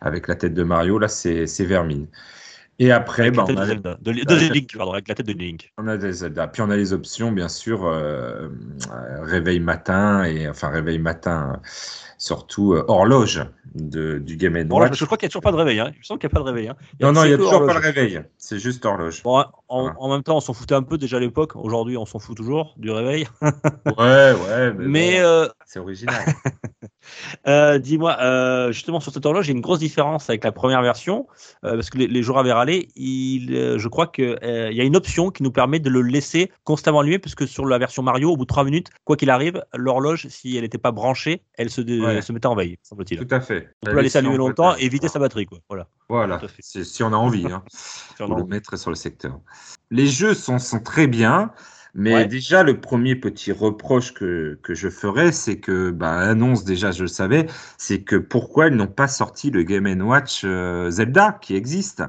avec 0.00 0.26
la 0.26 0.37
tête 0.37 0.55
de 0.55 0.62
Mario. 0.62 0.99
Là 0.99 1.09
c'est 1.09 1.47
c'est 1.47 1.67
Vermine. 1.67 2.06
Et 2.78 2.93
après, 2.93 3.31
bah, 3.31 3.44
on, 3.49 3.52
de 3.52 3.58
a, 3.58 3.67
Zelda. 3.67 3.96
De, 4.00 4.12
de. 4.12 4.52
Link, 4.52 4.76
pardon, 4.76 4.93
avec 4.93 5.08
la 5.08 5.14
tête 5.14 5.26
de 5.26 5.32
Link. 5.32 5.73
on 5.78 5.88
a 5.88 5.96
des 5.96 6.12
Zelda. 6.12 6.46
Puis 6.49 6.62
on 6.62 6.70
a 6.70 6.76
les 6.76 6.93
options, 6.93 7.32
bien 7.32 7.49
sûr, 7.49 7.87
euh, 7.87 8.49
euh, 8.90 9.23
réveil 9.23 9.61
matin 9.61 10.25
et 10.25 10.49
enfin 10.49 10.69
réveil 10.69 10.99
matin, 10.99 11.61
surtout 12.19 12.75
euh, 12.75 12.85
horloge 12.89 13.45
de, 13.75 14.19
du 14.19 14.37
Game 14.37 14.55
Watch. 14.71 14.99
je 14.99 15.05
crois 15.05 15.19
qu'il 15.19 15.27
n'y 15.27 15.29
a 15.29 15.31
toujours 15.31 15.43
pas 15.43 15.53
de 15.53 15.57
réveil. 15.57 15.81
Hein. 15.81 15.91
Il 15.95 15.99
me 15.99 16.03
semble 16.03 16.19
qu'il 16.21 16.29
n'y 16.29 16.33
a 16.33 16.35
pas 16.35 16.41
de 16.41 16.47
réveil. 16.55 16.69
Hein. 16.69 16.77
Il 16.99 17.05
Non, 17.07 17.13
non, 17.13 17.25
il 17.25 17.29
n'y 17.29 17.35
a 17.35 17.37
toujours 17.37 17.55
horloge. 17.55 17.69
pas 17.69 17.75
le 17.75 17.85
réveil. 17.85 18.23
C'est 18.39 18.59
juste 18.59 18.85
horloge. 18.87 19.23
Bon, 19.23 19.39
hein, 19.39 19.47
en, 19.69 19.83
Voilà. 19.83 19.97
en 20.01 20.11
même 20.11 20.23
temps, 20.23 20.37
on 20.37 20.41
s'en 20.41 20.55
foutait 20.55 20.75
un 20.75 20.83
peu 20.83 20.97
déjà 20.99 21.19
à 21.19 21.21
l'époque. 21.21 21.57
Aujourd'hui, 21.57 21.97
on 21.99 22.07
s'en 22.07 22.19
fout 22.19 22.37
toujours 22.37 22.75
du 22.79 22.91
réveil. 22.91 23.27
Ouais, 23.99 24.33
ouais, 24.33 24.73
mais, 24.75 24.87
Mais 24.87 25.13
bon, 25.21 25.27
euh, 25.27 25.49
c'est 25.65 25.79
original. 25.79 26.23
euh, 27.47 27.79
dis-moi, 27.79 28.17
justement 28.73 29.01
sur 29.01 29.12
cette 29.12 29.25
horloge, 29.27 29.47
il 29.47 29.51
y 29.51 29.53
a 29.53 29.57
une 29.57 29.61
grosse 29.62 29.79
différence 29.79 30.29
avec 30.29 30.45
la 30.45 30.53
première 30.53 30.83
version 30.83 31.27
parce 31.62 31.91
que 31.91 31.99
les, 31.99 32.07
les 32.07 32.23
joueurs 32.23 32.39
avaient 32.39 32.53
râlé. 32.53 32.89
Il, 32.97 33.75
je 33.79 33.89
crois 33.89 34.07
qu'il 34.07 34.37
y 34.43 34.81
a 34.81 34.85
une 34.85 34.97
option 34.97 35.31
qui 35.31 35.43
nous 35.43 35.53
permet 35.53 35.79
de 35.81 35.91
le 35.91 36.03
laisser 36.03 36.51
constamment 36.65 37.01
allumé, 37.01 37.19
puisque 37.19 37.47
sur 37.47 37.67
la 37.67 37.79
version 37.79 38.03
Mario, 38.03 38.31
au 38.33 38.37
bout 38.37 38.45
de 38.45 38.49
3 38.49 38.65
minutes, 38.65 38.89
quoi 39.05 39.17
qu'il 39.17 39.31
arrive, 39.31 39.62
l'horloge, 39.75 40.27
si 40.29 40.57
elle 40.57 40.62
n'était 40.62 40.79
pas 40.79 40.93
branchée, 40.93 41.43
elle 41.57 41.71
se, 41.71 41.81
dé- 41.81 42.01
Ouais. 42.06 42.23
se 42.23 42.32
mettait 42.32 42.47
en 42.47 42.55
veille, 42.55 42.79
semble-t-il. 42.82 43.25
Tout 43.25 43.35
à 43.35 43.41
fait. 43.41 43.70
On 43.82 43.87
peut 43.87 43.97
la 43.97 44.03
laisser 44.03 44.19
allumer 44.19 44.37
longtemps 44.37 44.73
euh, 44.73 44.76
et 44.79 44.85
éviter 44.87 45.08
sa 45.08 45.19
batterie. 45.19 45.47
Quoi. 45.47 45.58
Voilà. 45.69 45.88
Voilà, 46.08 46.41
si 46.61 47.03
on 47.03 47.12
a 47.12 47.17
envie. 47.17 47.47
Hein. 47.47 47.62
Faut 48.19 48.35
le 48.35 48.44
mettre 48.44 48.79
sur 48.79 48.91
le 48.91 48.97
secteur. 48.97 49.41
Les 49.91 50.06
jeux 50.06 50.35
sont, 50.35 50.58
sont 50.58 50.81
très 50.81 51.06
bien, 51.06 51.53
mais 51.94 52.14
Ouais. 52.14 52.26
déjà, 52.26 52.62
le 52.62 52.81
premier 52.81 53.17
petit 53.17 53.53
reproche 53.53 54.12
que, 54.12 54.58
que 54.62 54.75
je 54.75 54.88
ferais, 54.91 55.32
c'est 55.32 55.58
que, 55.61 55.91
bah, 55.91 56.19
annonce 56.19 56.64
déjà, 56.64 56.91
je 56.93 57.03
le 57.03 57.08
savais, 57.08 57.47
c'est 57.79 58.03
que 58.03 58.17
pourquoi 58.17 58.67
ils 58.69 58.75
n'ont 58.75 58.87
pas 58.87 59.09
sorti 59.09 59.50
le 59.50 59.62
Game 59.62 59.87
Watch 60.02 60.43
euh, 60.44 60.91
Zelda 60.91 61.38
qui 61.41 61.56
existe, 61.56 62.02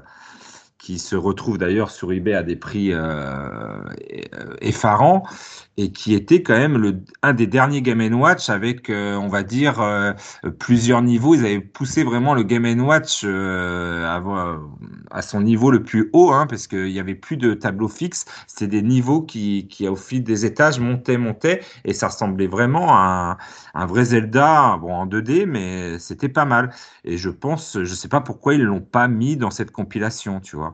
qui 0.87 0.99
se 0.99 1.17
retrouve 1.17 1.57
d'ailleurs 1.57 1.91
sur 1.91 2.13
eBay 2.13 2.33
à 2.33 2.43
des 2.43 2.55
prix 2.55 2.93
euh, 2.93 3.01
euh, 3.01 4.55
effarants 4.61 5.23
et 5.75 5.91
qui 5.91 6.13
était 6.13 6.41
quand 6.41 6.57
même 6.57 6.77
le, 6.77 7.03
un 7.23 7.33
des 7.33 7.45
derniers 7.45 7.81
Game 7.81 8.01
Watch 8.13 8.49
avec, 8.49 8.89
euh, 8.89 9.15
on 9.15 9.27
va 9.27 9.43
dire, 9.43 9.83
plusieurs 10.57 11.01
niveaux. 11.01 11.35
Ils 11.35 11.41
avaient 11.41 11.59
poussé 11.59 12.03
vraiment 12.03 12.33
le 12.33 12.43
Game 12.43 12.65
Watch 12.79 13.25
à, 13.25 15.21
son 15.21 15.41
niveau 15.41 15.69
le 15.69 15.83
plus 15.83 16.09
haut, 16.13 16.31
hein, 16.31 16.47
parce 16.47 16.67
qu'il 16.67 16.85
n'y 16.85 16.99
avait 16.99 17.15
plus 17.15 17.37
de 17.37 17.53
tableau 17.53 17.89
fixe. 17.89 18.25
C'était 18.47 18.67
des 18.67 18.81
niveaux 18.81 19.21
qui, 19.21 19.67
qui, 19.67 19.87
au 19.87 19.95
fil 19.95 20.23
des 20.23 20.45
étages, 20.45 20.79
montaient, 20.79 21.17
montaient, 21.17 21.61
et 21.85 21.93
ça 21.93 22.07
ressemblait 22.07 22.47
vraiment 22.47 22.87
à 22.93 23.37
un, 23.75 23.85
vrai 23.85 24.05
Zelda, 24.05 24.77
bon, 24.81 24.93
en 24.93 25.05
2D, 25.05 25.45
mais 25.45 25.99
c'était 25.99 26.29
pas 26.29 26.45
mal. 26.45 26.73
Et 27.03 27.17
je 27.17 27.29
pense, 27.29 27.77
je 27.83 27.93
sais 27.93 28.07
pas 28.07 28.21
pourquoi 28.21 28.55
ils 28.55 28.63
l'ont 28.63 28.81
pas 28.81 29.07
mis 29.07 29.37
dans 29.37 29.51
cette 29.51 29.69
compilation, 29.69 30.39
tu 30.39 30.55
vois. 30.55 30.73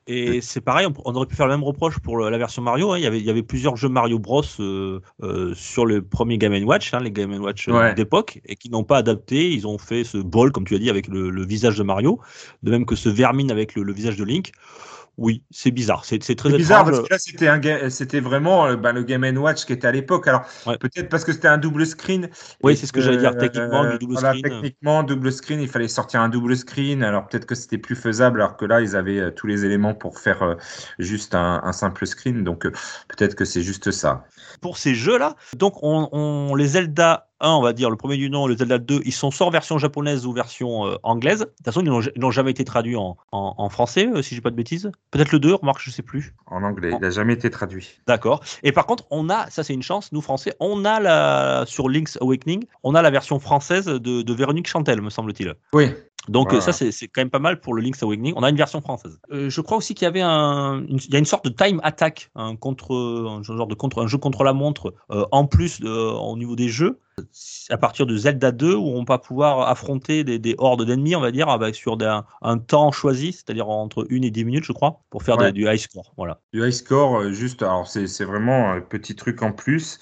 Et 0.11 0.41
c'est 0.41 0.61
pareil, 0.61 0.85
on, 0.87 0.93
on 1.05 1.15
aurait 1.15 1.25
pu 1.25 1.35
faire 1.35 1.47
le 1.47 1.53
même 1.53 1.63
reproche 1.63 1.99
pour 1.99 2.19
la 2.19 2.37
version 2.37 2.61
Mario. 2.61 2.91
hein. 2.91 2.97
Il, 2.97 3.03
y 3.03 3.07
avait, 3.07 3.19
il 3.19 3.25
y 3.25 3.29
avait 3.29 3.43
plusieurs 3.43 3.77
jeux 3.77 3.89
Mario 3.89 4.19
Bros 4.19 4.43
euh, 4.59 4.99
euh, 5.23 5.53
sur 5.55 5.85
le 5.85 6.01
premier 6.01 6.37
Game 6.37 6.53
Watch, 6.65 6.93
hein, 6.93 6.99
les 6.99 7.11
Game 7.11 7.33
Watch 7.39 7.67
euh, 7.69 7.71
Ouais. 7.73 7.93
d'époque, 7.93 8.41
et 8.45 8.55
qui 8.55 8.69
n'ont 8.69 8.83
pas 8.83 8.97
adapté. 8.97 9.51
Ils 9.51 9.67
ont 9.67 9.77
fait 9.77 10.03
ce 10.03 10.17
bol, 10.17 10.51
comme 10.51 10.65
tu 10.65 10.75
as 10.75 10.79
dit, 10.79 10.89
avec 10.89 11.07
le, 11.07 11.29
le 11.29 11.45
visage 11.45 11.77
de 11.77 11.83
Mario, 11.83 12.19
de 12.63 12.71
même 12.71 12.85
que 12.85 12.95
ce 12.95 13.09
vermine 13.09 13.51
avec 13.51 13.75
le, 13.75 13.83
le 13.83 13.93
visage 13.93 14.17
de 14.17 14.23
Link. 14.25 14.51
Oui, 15.17 15.43
c'est 15.51 15.71
bizarre. 15.71 16.05
C'est 16.05 16.19
très 16.19 16.49
bizarre 16.53 16.87
étrange. 16.87 16.95
parce 16.95 17.07
que 17.07 17.13
là 17.13 17.19
c'était 17.19 17.47
un 17.47 17.89
c'était 17.89 18.21
vraiment 18.21 18.65
euh, 18.67 18.75
bah, 18.77 18.93
le 18.93 19.03
Game 19.03 19.23
Watch 19.37 19.65
qui 19.65 19.73
était 19.73 19.85
à 19.85 19.91
l'époque. 19.91 20.25
Alors 20.27 20.43
Ouais. 20.65 20.77
peut-être 20.77 21.09
parce 21.09 21.25
que 21.25 21.33
c'était 21.33 21.49
un 21.49 21.57
double 21.57 21.85
screen. 21.85 22.29
Oui, 22.63 22.77
c'est 22.77 22.85
ce 22.87 22.93
que 22.93 23.01
j'allais 23.01 23.17
dire, 23.17 23.33
euh, 23.35 23.39
techniquement, 23.39 23.83
du 23.85 23.97
double 23.99 24.13
voilà, 24.13 24.29
screen. 24.29 24.43
Techniquement, 24.43 25.03
double 25.03 25.31
screen, 25.33 25.59
il 25.59 25.67
fallait 25.67 25.89
sortir 25.89 26.21
un 26.21 26.29
double 26.29 26.55
screen. 26.55 27.03
Alors 27.03 27.27
peut-être 27.27 27.45
que 27.45 27.55
c'était 27.55 27.77
plus 27.77 27.95
faisable, 27.95 28.41
alors 28.41 28.55
que 28.55 28.65
là 28.65 28.81
ils 28.81 28.95
avaient 28.95 29.19
euh, 29.19 29.31
tous 29.31 29.47
les 29.47 29.65
éléments 29.65 29.93
pour 30.01 30.19
faire 30.19 30.41
euh, 30.43 30.55
juste 30.99 31.35
un, 31.35 31.61
un 31.63 31.71
simple 31.71 32.05
screen. 32.05 32.43
Donc 32.43 32.65
euh, 32.65 32.71
peut-être 33.07 33.35
que 33.35 33.45
c'est 33.45 33.61
juste 33.61 33.91
ça. 33.91 34.25
pour 34.59 34.77
ces 34.77 34.95
jeux-là. 34.95 35.35
Donc, 35.55 35.75
on, 35.83 36.09
on- 36.11 36.55
les 36.55 36.67
Zelda 36.67 37.27
1, 37.39 37.49
on 37.49 37.61
va 37.61 37.73
dire, 37.73 37.89
le 37.89 37.95
premier 37.95 38.17
du 38.17 38.29
nom, 38.29 38.45
le 38.47 38.55
Zelda 38.57 38.77
2, 38.77 39.01
ils 39.05 39.11
sont 39.13 39.31
en 39.41 39.49
version 39.49 39.77
japonaise 39.79 40.25
ou 40.27 40.33
version 40.33 40.85
euh, 40.87 40.95
anglaise. 41.03 41.39
De 41.39 41.45
toute 41.45 41.65
façon, 41.65 41.81
ils 41.81 41.89
n'ont- 41.89 42.01
ils 42.01 42.19
n'ont 42.21 42.29
jamais 42.31 42.51
été 42.51 42.63
traduits 42.65 42.95
en, 42.95 43.17
en- 43.31 43.55
en 43.57 43.69
français, 43.69 44.07
euh, 44.13 44.21
si 44.21 44.35
j'ai 44.35 44.41
pas 44.41 44.49
de 44.51 44.55
bêtises. 44.55 44.91
Peut-être 45.11 45.31
le 45.31 45.39
2, 45.39 45.53
remarque, 45.55 45.81
je 45.81 45.89
sais 45.91 46.03
plus. 46.03 46.33
En 46.47 46.63
anglais, 46.63 46.91
il 46.93 46.99
n'a 46.99 47.09
jamais 47.09 47.33
été 47.33 47.49
traduit. 47.49 47.99
D'accord. 48.07 48.43
Et 48.63 48.71
par 48.71 48.85
contre, 48.85 49.05
on 49.11 49.29
a, 49.29 49.49
ça 49.49 49.63
c'est 49.63 49.73
une 49.73 49.81
chance, 49.83 50.11
nous 50.11 50.21
français, 50.21 50.53
on 50.59 50.85
a 50.85 50.99
la, 50.99 51.63
sur 51.67 51.89
Link's 51.89 52.17
Awakening, 52.21 52.65
on 52.83 52.93
a 52.95 53.01
la 53.01 53.09
version 53.09 53.39
française 53.39 53.85
de, 53.85 54.21
de 54.21 54.33
Véronique 54.33 54.67
Chantel, 54.67 55.01
me 55.01 55.09
semble-t-il. 55.09 55.55
Oui. 55.73 55.93
Donc 56.27 56.49
Voilà. 56.49 56.59
euh, 56.59 56.61
ça 56.65 56.71
c'est 56.71 56.91
c'est 56.91 57.07
quand 57.07 57.21
même 57.21 57.29
pas 57.31 57.39
mal 57.39 57.59
pour 57.59 57.73
le 57.73 57.81
Link's 57.81 58.03
Awakening. 58.03 58.33
On 58.35 58.43
a 58.43 58.49
une 58.49 58.55
version 58.55 58.79
française. 58.81 59.19
Euh, 59.31 59.49
je 59.49 59.61
crois 59.61 59.77
aussi 59.77 59.95
qu'il 59.95 60.05
y 60.05 60.07
avait 60.07 60.21
un, 60.21 60.83
une, 60.87 60.97
il 60.97 61.11
y 61.11 61.15
a 61.15 61.19
une 61.19 61.25
sorte 61.25 61.45
de 61.45 61.49
time 61.49 61.79
attack, 61.83 62.29
un 62.35 62.55
contre, 62.55 62.93
un 62.95 63.41
genre 63.41 63.65
de 63.67 63.73
contre, 63.75 64.01
un 64.03 64.07
jeu 64.07 64.17
contre 64.19 64.43
la 64.43 64.53
montre 64.53 64.93
euh, 65.11 65.25
en 65.31 65.45
plus 65.47 65.79
euh, 65.83 66.11
au 66.11 66.37
niveau 66.37 66.55
des 66.55 66.69
jeux 66.69 66.99
à 67.69 67.77
partir 67.77 68.05
de 68.05 68.15
Zelda 68.17 68.51
2 68.51 68.73
où 68.75 68.87
on 68.87 69.03
va 69.03 69.17
pouvoir 69.17 69.67
affronter 69.67 70.23
des, 70.23 70.39
des 70.39 70.55
hordes 70.57 70.85
d'ennemis, 70.85 71.15
on 71.15 71.21
va 71.21 71.31
dire, 71.31 71.49
avec 71.49 71.75
sur 71.75 71.97
des- 71.97 72.05
un, 72.05 72.25
un 72.41 72.57
temps 72.57 72.91
choisi, 72.91 73.33
c'est-à-dire 73.33 73.67
entre 73.69 74.07
1 74.09 74.21
et 74.23 74.31
10 74.31 74.45
minutes, 74.45 74.63
je 74.63 74.71
crois, 74.73 75.01
pour 75.09 75.21
faire 75.23 75.37
Ouais. 75.37 75.51
des- 75.51 75.51
du 75.51 75.67
high 75.67 75.77
score. 75.77 76.13
Voilà. 76.17 76.39
Du 76.53 76.65
high 76.65 76.71
score, 76.71 77.31
juste, 77.31 77.61
alors 77.63 77.87
c'est 77.87 78.23
vraiment 78.25 78.71
un 78.71 78.81
petit 78.81 79.15
truc 79.15 79.41
en 79.43 79.51
plus. 79.51 79.99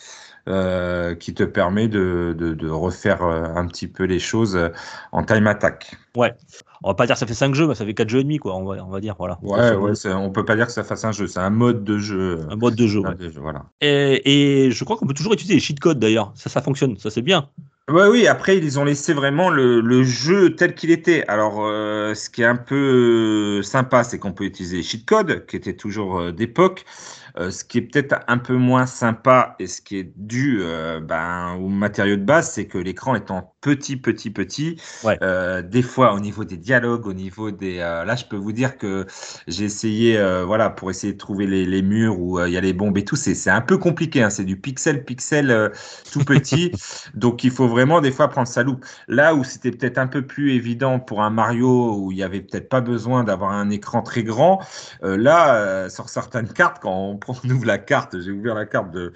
Euh, 0.49 1.13
qui 1.13 1.35
te 1.35 1.43
permet 1.43 1.87
de, 1.87 2.35
de, 2.35 2.55
de, 2.55 2.69
refaire 2.69 3.21
euh, 3.21 3.43
un 3.55 3.67
petit 3.67 3.87
peu 3.87 4.05
les 4.05 4.17
choses 4.17 4.55
euh, 4.55 4.69
en 5.11 5.23
time 5.23 5.45
attack. 5.45 5.95
Ouais. 6.15 6.33
On 6.81 6.89
va 6.89 6.95
pas 6.95 7.05
dire 7.05 7.15
que 7.15 7.19
ça 7.19 7.27
fait 7.27 7.35
5 7.35 7.53
jeux, 7.53 7.67
mais 7.67 7.75
ça 7.75 7.85
fait 7.85 7.93
4 7.93 8.09
jeux 8.09 8.21
et 8.21 8.23
demi, 8.23 8.39
quoi. 8.39 8.55
On 8.55 8.65
va, 8.65 8.83
on 8.83 8.89
va 8.89 8.99
dire, 8.99 9.15
voilà. 9.19 9.37
Ouais, 9.43 9.75
ouais 9.75 9.93
on 10.07 10.31
peut 10.31 10.45
pas 10.45 10.55
dire 10.55 10.65
que 10.65 10.71
ça 10.71 10.83
fasse 10.83 11.05
un 11.05 11.11
jeu. 11.11 11.27
C'est 11.27 11.39
un 11.39 11.51
mode 11.51 11.83
de 11.83 11.99
jeu. 11.99 12.47
Un 12.49 12.55
mode 12.55 12.73
de 12.73 12.87
jeu. 12.87 13.01
Ouais. 13.01 13.13
voilà. 13.35 13.65
Et, 13.81 14.65
et, 14.65 14.71
je 14.71 14.83
crois 14.83 14.97
qu'on 14.97 15.05
peut 15.05 15.13
toujours 15.13 15.33
utiliser 15.33 15.53
les 15.53 15.59
cheat 15.59 15.79
codes 15.79 15.99
d'ailleurs. 15.99 16.31
Ça, 16.33 16.49
ça 16.49 16.63
fonctionne. 16.63 16.97
Ça, 16.97 17.11
c'est 17.11 17.21
bien. 17.21 17.49
Ouais, 17.87 18.07
oui, 18.07 18.25
après, 18.25 18.57
ils 18.57 18.79
ont 18.79 18.85
laissé 18.85 19.13
vraiment 19.13 19.51
le, 19.51 19.81
le 19.81 20.03
jeu 20.03 20.55
tel 20.55 20.73
qu'il 20.73 20.89
était. 20.89 21.25
Alors, 21.27 21.59
euh, 21.63 22.15
ce 22.15 22.31
qui 22.31 22.41
est 22.41 22.45
un 22.45 22.55
peu 22.55 23.61
sympa, 23.61 24.03
c'est 24.03 24.17
qu'on 24.17 24.31
peut 24.31 24.45
utiliser 24.45 24.77
les 24.77 24.83
cheat 24.83 25.05
codes, 25.05 25.45
qui 25.45 25.57
étaient 25.57 25.75
toujours 25.75 26.31
d'époque. 26.31 26.85
Euh, 27.37 27.51
ce 27.51 27.63
qui 27.63 27.79
est 27.79 27.81
peut-être 27.81 28.19
un 28.27 28.37
peu 28.37 28.55
moins 28.55 28.85
sympa 28.85 29.55
et 29.59 29.67
ce 29.67 29.81
qui 29.81 29.97
est 29.97 30.11
dû 30.15 30.59
euh, 30.61 30.99
ben, 30.99 31.55
au 31.59 31.67
matériau 31.67 32.15
de 32.15 32.23
base, 32.23 32.51
c'est 32.51 32.65
que 32.65 32.77
l'écran 32.77 33.15
étant 33.15 33.53
petit, 33.61 33.97
petit, 33.97 34.29
petit, 34.29 34.81
ouais. 35.03 35.17
euh, 35.21 35.61
des 35.61 35.81
fois 35.81 36.13
au 36.13 36.19
niveau 36.19 36.43
des 36.43 36.57
dialogues, 36.57 37.05
au 37.07 37.13
niveau 37.13 37.51
des... 37.51 37.79
Euh, 37.79 38.05
là, 38.05 38.15
je 38.15 38.25
peux 38.25 38.37
vous 38.37 38.51
dire 38.51 38.77
que 38.77 39.05
j'ai 39.47 39.65
essayé, 39.65 40.19
voilà, 40.45 40.69
pour 40.69 40.89
essayer 40.89 41.13
de 41.13 41.17
trouver 41.17 41.45
les, 41.45 41.65
les 41.65 41.81
murs 41.81 42.19
où 42.19 42.43
il 42.43 42.51
y 42.51 42.57
a 42.57 42.61
les 42.61 42.73
bombes 42.73 42.97
et 42.97 43.05
tout, 43.05 43.15
c'est 43.15 43.49
un 43.49 43.61
peu 43.61 43.77
compliqué, 43.77 44.23
hein, 44.23 44.29
c'est 44.29 44.45
du 44.45 44.57
pixel, 44.57 45.03
pixel 45.03 45.71
tout 46.11 46.23
petit, 46.23 46.71
donc 47.13 47.43
il 47.43 47.51
faut 47.51 47.67
vraiment 47.67 48.01
des 48.01 48.11
fois 48.11 48.27
prendre 48.27 48.47
sa 48.47 48.63
loupe. 48.63 48.85
Là 49.07 49.35
où 49.35 49.43
c'était 49.43 49.71
peut-être 49.71 49.97
un 49.97 50.07
peu 50.07 50.25
plus 50.25 50.53
évident 50.53 50.99
pour 50.99 51.21
un 51.21 51.29
Mario, 51.29 51.95
où 51.97 52.11
il 52.11 52.17
y 52.17 52.23
avait 52.23 52.41
peut-être 52.41 52.69
pas 52.69 52.81
besoin 52.81 53.23
d'avoir 53.23 53.51
un 53.51 53.69
écran 53.69 54.01
très 54.01 54.23
grand, 54.23 54.61
là, 55.01 55.89
sur 55.89 56.09
certaines 56.09 56.47
cartes, 56.47 56.77
quand 56.81 56.95
on 56.95 57.17
on 57.27 57.33
ouvre 57.49 57.65
la 57.65 57.77
carte, 57.77 58.19
j'ai 58.19 58.31
ouvert 58.31 58.55
la 58.55 58.65
carte 58.65 58.91
de, 58.91 59.13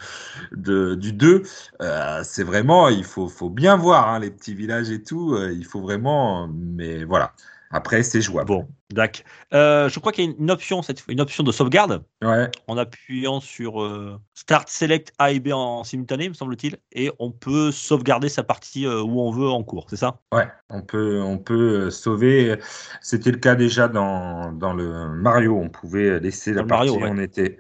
de 0.51 0.95
du 0.95 1.13
2, 1.13 1.43
euh, 1.81 2.21
c'est 2.23 2.43
vraiment, 2.43 2.89
il 2.89 3.03
faut, 3.03 3.27
faut 3.27 3.49
bien 3.49 3.75
voir 3.75 4.09
hein, 4.09 4.19
les 4.19 4.31
petits 4.31 4.55
villages 4.55 4.89
et 4.89 5.01
tout, 5.03 5.33
euh, 5.33 5.51
il 5.53 5.65
faut 5.65 5.81
vraiment, 5.81 6.47
mais 6.47 7.03
voilà. 7.03 7.33
Après, 7.73 8.03
c'est 8.03 8.21
jouable. 8.21 8.47
Bon, 8.47 8.67
d'accord. 8.91 9.23
Euh, 9.55 9.89
je 9.89 9.99
crois 9.99 10.11
qu'il 10.11 10.25
y 10.25 10.27
a 10.27 10.35
une 10.37 10.51
option, 10.51 10.83
cette, 10.83 11.03
une 11.07 11.19
option 11.19 11.43
de 11.43 11.51
sauvegarde. 11.51 12.03
Ouais. 12.21 12.47
En 12.67 12.77
appuyant 12.77 13.39
sur 13.39 13.81
euh, 13.81 14.19
Start 14.35 14.69
Select 14.69 15.11
A 15.17 15.31
et 15.31 15.39
B 15.39 15.51
en 15.51 15.83
simultané, 15.83 16.29
me 16.29 16.35
semble-t-il, 16.35 16.77
et 16.91 17.11
on 17.17 17.31
peut 17.31 17.71
sauvegarder 17.71 18.29
sa 18.29 18.43
partie 18.43 18.85
euh, 18.85 19.01
où 19.01 19.19
on 19.19 19.31
veut 19.31 19.49
en 19.49 19.63
cours, 19.63 19.87
c'est 19.89 19.95
ça? 19.95 20.19
Ouais, 20.31 20.47
on 20.69 20.83
peut, 20.83 21.19
on 21.23 21.39
peut 21.39 21.89
sauver. 21.89 22.59
C'était 23.01 23.31
le 23.31 23.39
cas 23.39 23.55
déjà 23.55 23.87
dans, 23.87 24.51
dans 24.51 24.73
le 24.73 25.09
Mario, 25.09 25.57
on 25.57 25.69
pouvait 25.69 26.19
laisser 26.19 26.53
dans 26.53 26.61
la 26.61 26.67
partie 26.67 26.91
Mario, 26.91 27.03
ouais. 27.03 27.09
où 27.09 27.13
on 27.15 27.17
était 27.17 27.57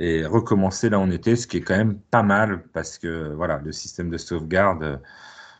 et 0.00 0.24
recommencer 0.26 0.90
là 0.90 0.98
où 0.98 1.02
on 1.02 1.10
était, 1.10 1.36
ce 1.36 1.46
qui 1.46 1.58
est 1.58 1.60
quand 1.60 1.76
même 1.76 1.98
pas 2.10 2.22
mal 2.22 2.64
parce 2.72 2.98
que 2.98 3.32
voilà, 3.34 3.60
le 3.64 3.72
système 3.72 4.10
de 4.10 4.18
sauvegarde, 4.18 5.00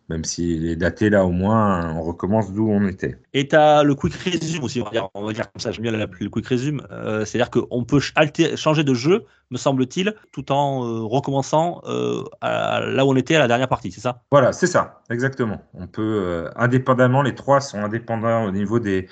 même 0.08 0.24
s'il 0.24 0.66
est 0.66 0.76
daté 0.76 1.08
là 1.08 1.24
au 1.24 1.30
moins, 1.30 1.94
on 1.94 2.02
recommence 2.02 2.52
d'où 2.52 2.68
on 2.68 2.86
était. 2.86 3.18
Et 3.32 3.48
tu 3.48 3.56
as 3.56 3.82
le 3.82 3.94
quick 3.94 4.14
resume 4.14 4.64
aussi, 4.64 4.80
on 4.80 4.84
va 4.84 4.90
dire, 4.90 5.08
on 5.14 5.24
va 5.24 5.32
dire 5.32 5.50
comme 5.50 5.60
ça, 5.60 5.70
j'aime 5.70 5.82
bien 5.82 5.92
l'appeler 5.92 6.24
le 6.24 6.30
quick 6.30 6.46
resume, 6.46 6.82
euh, 6.90 7.24
c'est-à-dire 7.24 7.50
qu'on 7.50 7.84
peut 7.84 8.00
alter, 8.14 8.56
changer 8.56 8.84
de 8.84 8.92
jeu, 8.92 9.24
me 9.50 9.56
semble-t-il, 9.56 10.14
tout 10.32 10.52
en 10.52 10.84
euh, 10.84 11.02
recommençant 11.04 11.80
euh, 11.86 12.24
à, 12.40 12.80
là 12.80 13.06
où 13.06 13.12
on 13.12 13.16
était 13.16 13.36
à 13.36 13.38
la 13.38 13.48
dernière 13.48 13.68
partie, 13.68 13.92
c'est 13.92 14.00
ça? 14.00 14.22
Voilà, 14.30 14.52
c'est 14.52 14.66
ça, 14.66 15.02
exactement. 15.10 15.62
On 15.72 15.86
peut, 15.86 16.50
indépendamment, 16.56 17.22
les 17.22 17.34
trois 17.34 17.60
sont 17.60 17.78
indépendants 17.78 18.44
au 18.44 18.50
niveau 18.50 18.80
des, 18.80 19.08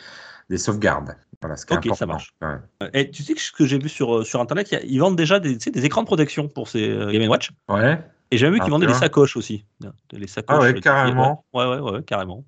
des 0.52 0.58
sauvegardes. 0.58 1.16
Voilà, 1.40 1.56
ce 1.56 1.66
qui 1.66 1.74
ok, 1.74 1.86
est 1.86 1.94
ça 1.94 2.06
marche. 2.06 2.34
Ouais. 2.40 2.90
Et 2.94 3.10
tu 3.10 3.24
sais 3.24 3.34
que 3.34 3.40
ce 3.40 3.50
que 3.50 3.66
j'ai 3.66 3.78
vu 3.78 3.88
sur, 3.88 4.24
sur 4.24 4.40
Internet, 4.40 4.70
y 4.70 4.76
a, 4.76 4.82
ils 4.84 4.98
vendent 4.98 5.16
déjà 5.16 5.40
des, 5.40 5.56
des 5.56 5.84
écrans 5.84 6.02
de 6.02 6.06
protection 6.06 6.46
pour 6.46 6.68
ces 6.68 6.88
euh, 6.88 7.10
Game 7.10 7.28
Watch. 7.28 7.50
Ouais. 7.68 7.98
Et 8.30 8.38
j'ai 8.38 8.48
vu 8.48 8.60
qu'ils 8.60 8.70
vendaient 8.70 8.86
des 8.86 8.94
sacoches 8.94 9.36
aussi. 9.36 9.66
Les 10.12 10.26
sacoches. 10.26 10.56
Ah 10.58 10.62
ouais, 10.62 10.80
carrément. 10.80 11.44
Ouais, 11.52 11.66
ouais, 11.66 11.80
ouais, 11.80 12.02
carrément. 12.02 12.44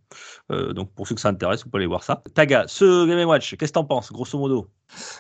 Euh, 0.51 0.73
donc 0.73 0.93
pour 0.95 1.07
ceux 1.07 1.15
que 1.15 1.21
ça 1.21 1.29
intéresse, 1.29 1.65
vous 1.65 1.71
pouvez 1.71 1.83
aller 1.83 1.89
voir 1.89 2.03
ça. 2.03 2.23
Taga, 2.35 2.65
ce 2.69 3.07
Game 3.07 3.29
Watch, 3.29 3.57
qu'est-ce 3.57 3.73
que 3.73 3.75
t'en 3.75 3.85
penses, 3.85 4.11
grosso 4.11 4.39
modo? 4.39 4.71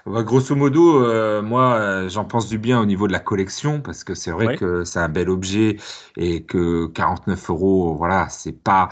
Bah, 0.06 0.22
Grosso 0.22 0.54
modo, 0.54 1.04
euh, 1.04 1.42
moi, 1.42 2.08
j'en 2.08 2.24
pense 2.24 2.48
du 2.48 2.58
bien 2.58 2.80
au 2.80 2.86
niveau 2.86 3.06
de 3.06 3.12
la 3.12 3.20
collection 3.20 3.80
parce 3.80 4.04
que 4.04 4.14
c'est 4.14 4.30
vrai 4.30 4.48
Ouais. 4.48 4.56
que 4.56 4.84
c'est 4.84 4.98
un 4.98 5.08
bel 5.08 5.28
objet 5.30 5.76
et 6.16 6.44
que 6.44 6.86
49 6.86 7.50
euros, 7.50 7.94
voilà, 7.96 8.28
c'est 8.28 8.52
pas 8.52 8.88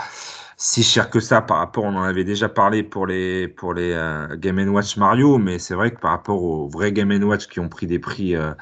si 0.56 0.82
cher 0.84 1.10
que 1.10 1.18
ça 1.20 1.42
par 1.42 1.58
rapport, 1.58 1.84
on 1.84 1.96
en 1.96 2.02
avait 2.02 2.24
déjà 2.24 2.48
parlé 2.48 2.82
pour 2.84 3.06
les 3.06 3.48
pour 3.48 3.74
les 3.74 3.92
euh, 3.92 4.36
Game 4.36 4.58
Watch 4.68 4.96
Mario, 4.96 5.38
mais 5.38 5.58
c'est 5.58 5.74
vrai 5.74 5.92
que 5.92 5.98
par 6.00 6.12
rapport 6.12 6.42
aux 6.42 6.68
vrais 6.68 6.92
Game 6.92 7.10
Watch 7.24 7.48
qui 7.48 7.58
ont 7.60 7.68
pris 7.68 7.86
des 7.86 7.98
prix, 7.98 8.36
euh, 8.36 8.52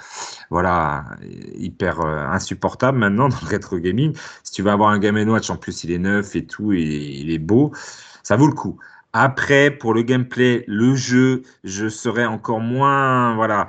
voilà, 0.50 1.04
hyper 1.54 2.00
euh, 2.00 2.26
insupportables 2.26 2.98
maintenant 2.98 3.28
dans 3.28 3.36
le 3.42 3.46
rétro 3.48 3.78
gaming. 3.78 4.14
Si 4.42 4.52
tu 4.52 4.62
veux 4.62 4.70
avoir 4.70 4.90
un 4.90 4.98
Game 4.98 5.16
Watch, 5.28 5.50
en 5.50 5.56
plus 5.56 5.84
il 5.84 5.90
est 5.92 5.98
neuf 5.98 6.34
et 6.36 6.46
tout, 6.46 6.72
et 6.72 6.80
il 6.82 7.30
est 7.30 7.38
beau, 7.38 7.72
ça 8.22 8.36
vaut 8.36 8.46
le 8.46 8.54
coup. 8.54 8.78
Après, 9.12 9.70
pour 9.70 9.94
le 9.94 10.02
gameplay, 10.02 10.64
le 10.68 10.94
jeu, 10.94 11.42
je 11.64 11.88
serais 11.88 12.26
encore 12.26 12.60
moins, 12.60 13.34
voilà. 13.34 13.66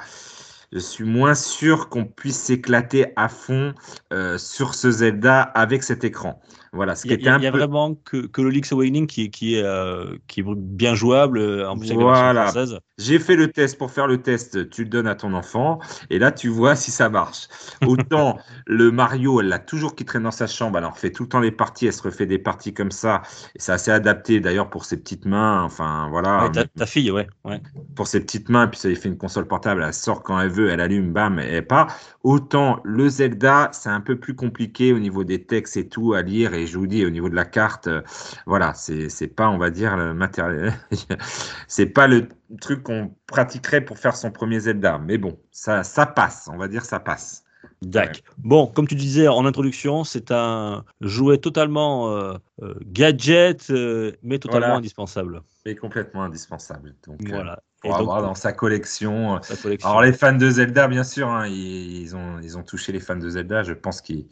Je 0.71 0.79
suis 0.79 1.03
moins 1.03 1.35
sûr 1.35 1.89
qu'on 1.89 2.05
puisse 2.05 2.37
s'éclater 2.37 3.07
à 3.15 3.27
fond 3.27 3.73
euh, 4.13 4.37
sur 4.37 4.73
ce 4.73 4.89
Zelda 4.91 5.41
avec 5.41 5.83
cet 5.83 6.03
écran. 6.03 6.39
Voilà, 6.73 6.95
ce 6.95 7.05
Il 7.05 7.11
y 7.11 7.13
a, 7.13 7.17
qui 7.17 7.23
il 7.23 7.43
y 7.43 7.47
a 7.47 7.51
peu... 7.51 7.57
vraiment 7.57 7.95
que, 7.95 8.27
que 8.27 8.41
le 8.41 8.49
Link's 8.49 8.71
Awakening 8.71 9.05
qui, 9.05 9.23
est- 9.23 9.29
qui, 9.29 9.55
est, 9.55 9.63
euh, 9.63 10.15
qui 10.27 10.39
est 10.39 10.43
bien 10.55 10.95
jouable, 10.95 11.39
euh, 11.39 11.69
en 11.69 11.77
plus 11.77 11.91
Voilà. 11.91 12.51
J'ai 12.97 13.19
fait 13.19 13.35
le 13.35 13.51
test 13.51 13.77
pour 13.77 13.91
faire 13.91 14.07
le 14.07 14.21
test, 14.21 14.69
tu 14.69 14.83
le 14.83 14.89
donnes 14.89 15.07
à 15.07 15.15
ton 15.15 15.33
enfant 15.33 15.79
et 16.09 16.19
là 16.19 16.31
tu 16.31 16.47
vois 16.47 16.75
si 16.75 16.91
ça 16.91 17.09
marche. 17.09 17.47
Autant 17.83 18.37
le 18.67 18.91
Mario, 18.91 19.41
elle 19.41 19.47
l'a 19.47 19.59
toujours 19.59 19.95
qui 19.95 20.05
traîne 20.05 20.23
dans 20.23 20.31
sa 20.31 20.47
chambre, 20.47 20.77
elle 20.77 20.85
en 20.85 20.91
refait 20.91 21.11
tout 21.11 21.23
le 21.23 21.29
temps 21.29 21.39
les 21.39 21.51
parties, 21.51 21.87
elle 21.87 21.93
se 21.93 22.03
refait 22.03 22.25
des 22.25 22.37
parties 22.39 22.73
comme 22.73 22.91
ça 22.91 23.23
et 23.55 23.59
c'est 23.59 23.71
assez 23.71 23.91
adapté 23.91 24.39
d'ailleurs 24.39 24.69
pour 24.69 24.85
ses 24.85 24.97
petites 24.97 25.25
mains, 25.25 25.63
enfin 25.63 26.07
voilà, 26.09 26.45
Ouais, 26.45 26.51
ta, 26.51 26.65
ta 26.65 26.85
fille, 26.85 27.11
ouais. 27.11 27.27
ouais. 27.43 27.61
pour 27.95 28.07
ses 28.07 28.19
petites 28.21 28.49
mains, 28.49 28.67
puis 28.67 28.79
ça 28.79 28.87
lui 28.87 28.95
fait 28.95 29.09
une 29.09 29.17
console 29.17 29.47
portable, 29.47 29.83
elle 29.85 29.93
sort 29.93 30.23
quand 30.23 30.39
elle 30.39 30.49
veut, 30.51 30.60
elle 30.69 30.79
allume, 30.81 31.13
bam, 31.13 31.39
et 31.39 31.43
elle 31.43 31.67
part. 31.67 31.95
Autant 32.23 32.79
le 32.83 33.09
Zelda, 33.09 33.69
c'est 33.73 33.89
un 33.89 34.01
peu 34.01 34.19
plus 34.19 34.35
compliqué 34.35 34.93
au 34.93 34.99
niveau 34.99 35.23
des 35.23 35.43
textes 35.43 35.77
et 35.77 35.87
tout 35.87 36.13
à 36.13 36.21
lire 36.21 36.53
et 36.53 36.67
je 36.67 36.77
vous 36.77 36.87
dis 36.87 37.05
au 37.05 37.09
niveau 37.09 37.29
de 37.29 37.35
la 37.35 37.45
carte, 37.45 37.87
euh, 37.87 38.01
voilà, 38.45 38.73
c'est 38.73 39.27
pas 39.35 39.49
on 39.49 39.57
va 39.57 39.69
dire 39.69 39.97
le 39.97 40.13
matériel, 40.13 40.73
c'est 41.67 41.87
pas 41.87 42.07
le 42.07 42.27
truc 42.59 42.83
qu'on 42.83 43.13
pratiquerait 43.27 43.81
pour 43.81 43.97
faire 43.97 44.15
son 44.15 44.31
premier 44.31 44.59
Zelda, 44.59 44.97
mais 44.99 45.17
bon, 45.17 45.37
ça 45.51 45.83
ça 45.83 46.05
passe, 46.05 46.49
on 46.51 46.57
va 46.57 46.67
dire 46.67 46.83
ça 46.85 46.99
passe. 46.99 47.43
Dac. 47.81 48.23
Bon, 48.37 48.67
comme 48.67 48.87
tu 48.87 48.95
disais 48.95 49.27
en 49.27 49.45
introduction, 49.45 50.03
c'est 50.03 50.31
un 50.31 50.83
jouet 50.99 51.39
totalement 51.39 52.11
euh, 52.11 52.33
euh, 52.61 52.75
gadget, 52.85 53.69
euh, 53.71 54.11
mais 54.21 54.37
totalement 54.37 54.67
Voilà. 54.67 54.77
indispensable. 54.77 55.41
Et 55.65 55.75
complètement 55.75 56.23
indispensable. 56.23 56.95
Donc 57.07 57.19
euh, 57.31 57.43
Voilà. 57.83 57.97
Et 57.97 57.97
pour 57.97 57.97
donc, 57.97 57.99
avoir 58.15 58.21
dans 58.21 58.35
sa 58.35 58.53
collection. 58.53 59.35
euh, 59.35 59.39
sa 59.41 59.55
collection. 59.55 59.89
Alors 59.89 60.01
les 60.03 60.13
fans 60.13 60.33
de 60.37 60.49
Zelda, 60.49 60.87
bien 60.87 61.03
sûr, 61.03 61.27
hein, 61.27 61.47
ils, 61.47 62.01
ils 62.01 62.15
ont 62.15 62.39
ils 62.43 62.57
ont 62.57 62.63
touché 62.63 62.91
les 62.91 62.99
fans 62.99 63.15
de 63.15 63.29
Zelda, 63.29 63.63
je 63.63 63.73
pense 63.73 64.01
qu'ils 64.01 64.25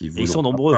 Et 0.00 0.06
ils 0.22 0.28
sont 0.28 0.42
nombreux. 0.42 0.76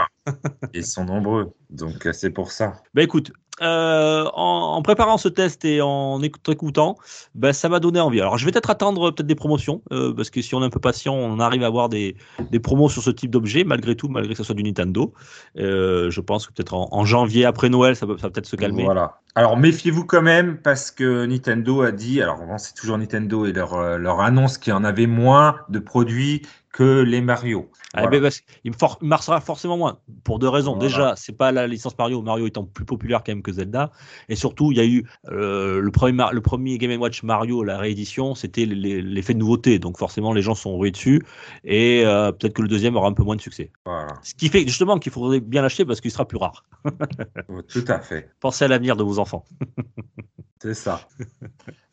Ils 0.75 0.87
sont 0.87 1.05
nombreux, 1.05 1.53
donc 1.71 2.07
euh, 2.07 2.13
c'est 2.13 2.31
pour 2.31 2.51
ça. 2.53 2.75
Ben 2.95 3.03
écoute, 3.03 3.33
euh, 3.63 4.25
en, 4.33 4.77
en 4.77 4.83
préparant 4.83 5.19
ce 5.19 5.29
test 5.29 5.65
et 5.67 5.83
en 5.83 6.23
écout- 6.23 6.49
écoutant, 6.51 6.97
ben 7.35 7.53
ça 7.53 7.69
m'a 7.69 7.79
donné 7.81 8.01
envie. 8.01 8.21
Alors 8.21 8.39
je 8.39 8.47
vais 8.47 8.53
peut-être 8.53 8.71
attendre 8.71 9.11
peut-être 9.11 9.27
des 9.27 9.35
promotions, 9.35 9.83
euh, 9.93 10.15
parce 10.15 10.31
que 10.31 10.41
si 10.41 10.55
on 10.55 10.63
est 10.63 10.67
un 10.67 10.71
peu 10.71 10.81
patient, 10.81 11.15
on 11.15 11.39
arrive 11.41 11.63
à 11.63 11.67
avoir 11.67 11.89
des, 11.91 12.17
des 12.51 12.61
promos 12.61 12.89
sur 12.89 13.03
ce 13.03 13.11
type 13.11 13.31
d'objet, 13.31 13.65
malgré 13.65 13.95
tout, 13.97 14.09
malgré 14.09 14.33
que 14.33 14.39
ce 14.39 14.45
soit 14.45 14.55
du 14.55 14.63
Nintendo. 14.63 15.13
Euh, 15.59 16.11
je 16.11 16.21
pense 16.21 16.47
que 16.47 16.53
peut-être 16.53 16.75
en, 16.75 16.89
en 16.93 17.05
janvier, 17.05 17.45
après 17.45 17.69
Noël, 17.69 17.97
ça, 17.97 18.07
peut- 18.07 18.17
ça 18.19 18.29
va 18.29 18.31
peut-être 18.31 18.47
se 18.47 18.57
calmer. 18.57 18.85
Voilà. 18.85 19.21
Alors 19.35 19.57
méfiez-vous 19.57 20.05
quand 20.05 20.23
même 20.23 20.59
parce 20.59 20.91
que 20.91 21.25
Nintendo 21.27 21.83
a 21.83 21.93
dit, 21.93 22.21
alors 22.21 22.41
c'est 22.59 22.75
toujours 22.75 22.99
Nintendo 22.99 23.47
et 23.47 23.53
leur, 23.53 23.75
euh, 23.75 23.97
leur 23.97 24.21
annonce 24.21 24.59
qu'il 24.59 24.73
y 24.73 24.75
en 24.75 24.85
avait 24.85 25.07
moins 25.07 25.61
de 25.69 25.79
produits 25.79 26.43
que 26.73 27.01
les 27.03 27.21
Mario. 27.21 27.69
Ah, 27.95 28.03
Voilà. 28.03 28.21
ben, 28.21 28.31
me 28.65 28.73
for- 28.73 28.99
il 29.03 29.09
marchera 29.09 29.41
forcément 29.41 29.77
moins, 29.77 29.99
pour 30.23 30.39
deux 30.39 30.49
raisons. 30.49 30.75
Voilà. 30.75 30.87
Déjà, 30.89 31.15
c'est 31.17 31.37
pas 31.37 31.51
la 31.51 31.67
licence 31.67 31.99
Mario, 31.99 32.23
Mario 32.23 32.47
étant 32.47 32.65
plus 32.65 32.85
populaire 32.85 33.25
quand 33.25 33.33
même 33.33 33.43
que 33.43 33.53
Zelda. 33.53 33.91
Et 34.29 34.37
surtout, 34.37 34.71
il 34.71 34.79
y 34.79 34.81
a 34.81 34.85
eu 34.85 35.05
euh, 35.33 35.81
le, 35.81 35.91
premier 35.91 36.25
le 36.31 36.41
premier 36.41 36.79
Game 36.79 37.01
Watch 37.01 37.25
Mario, 37.25 37.65
la 37.65 37.77
réédition, 37.79 38.37
c'était 38.37 38.67
l'effet 38.67 39.35
de 39.35 39.39
nouveauté. 39.41 39.81
Donc 39.81 39.99
forcément, 39.99 40.33
les 40.33 40.43
gens 40.43 40.55
sont 40.55 40.79
rués 40.79 40.93
dessus. 40.93 41.25
Et 41.65 42.05
euh, 42.07 42.31
peut-être 42.31 42.55
que 42.55 42.63
le 42.63 42.69
deuxième 42.69 42.95
aura 42.97 43.09
un 43.09 43.13
peu 43.15 43.25
moins 43.25 43.37
de 43.37 43.41
succès. 43.41 43.73
Voilà. 43.85 44.15
Ce 44.23 44.35
qui 44.35 44.49
fait 44.49 44.63
justement 44.65 44.99
qu'il 45.01 45.11
faudrait 45.11 45.41
bien 45.41 45.63
l'acheter 45.63 45.85
parce 45.85 46.01
qu'il 46.01 46.13
sera 46.13 46.27
plus 46.29 46.39
rare. 46.39 46.65
Tout 47.69 47.85
à 47.89 47.99
fait. 47.99 48.31
Pensez 48.39 48.65
à 48.65 48.69
l'avenir 48.69 48.95
de 48.97 49.03
vos 49.03 49.19
enfants. 49.21 49.45
C'est 50.63 50.75
ça. 50.75 51.01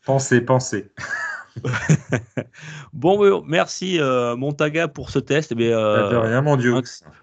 pensez, 0.04 0.40
pensez. 0.40 0.90
Bon, 2.92 3.18
ben, 3.18 3.42
merci 3.46 3.98
euh, 4.00 4.36
Montaga 4.36 4.86
pour 4.88 5.10
ce 5.10 5.18
test. 5.18 5.54
Bien, 5.54 5.76
euh, 5.76 6.10
de 6.10 6.16
rien, 6.16 6.40
mon 6.42 6.56
Dieu. 6.56 6.80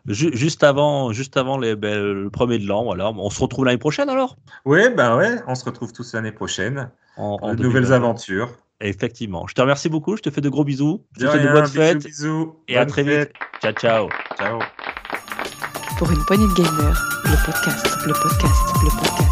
ju- 0.08 0.36
juste 0.36 0.64
avant, 0.64 1.14
juste 1.14 1.38
avant 1.38 1.58
les, 1.58 1.76
ben, 1.76 1.98
le 2.02 2.30
premier 2.30 2.58
de 2.60 2.68
l'an, 2.68 2.84
voilà. 2.84 3.12
On 3.12 3.30
se 3.30 3.40
retrouve 3.40 3.64
l'année 3.66 3.78
prochaine 3.78 4.10
alors? 4.10 4.36
Ouais, 4.66 4.90
bah 4.90 5.16
ouais, 5.16 5.36
on 5.48 5.56
se 5.56 5.64
retrouve 5.64 5.94
tous 5.94 6.14
l'année 6.14 6.32
prochaine. 6.34 6.90
en, 7.18 7.38
en 7.42 7.54
de 7.56 7.64
nouvelles 7.64 7.84
2022. 7.84 7.94
aventures. 7.94 8.50
Effectivement. 8.82 9.48
Je 9.48 9.54
te 9.54 9.62
remercie 9.62 9.88
beaucoup. 9.88 10.18
Je 10.18 10.22
te 10.22 10.30
fais 10.30 10.42
de 10.42 10.50
gros 10.50 10.66
bisous. 10.66 11.06
Je 11.14 11.22
te 11.22 11.26
De 11.26 11.30
souhaite 11.32 11.44
de 11.44 11.52
bonnes 11.54 11.68
fêtes. 11.68 12.04
bisous. 12.06 12.56
Et 12.68 12.76
à 12.78 12.86
très 12.86 13.04
vite. 13.04 13.32
Ciao, 13.62 13.72
ciao. 13.72 14.10
Ciao. 14.38 14.60
Pour 15.98 16.12
une 16.12 16.24
poignée 16.26 16.48
de 16.48 16.54
gamers, 16.62 17.06
le 17.24 17.46
podcast, 17.46 17.86
le 18.06 18.12
podcast, 18.14 18.62
le 18.84 18.90
podcast. 19.00 19.25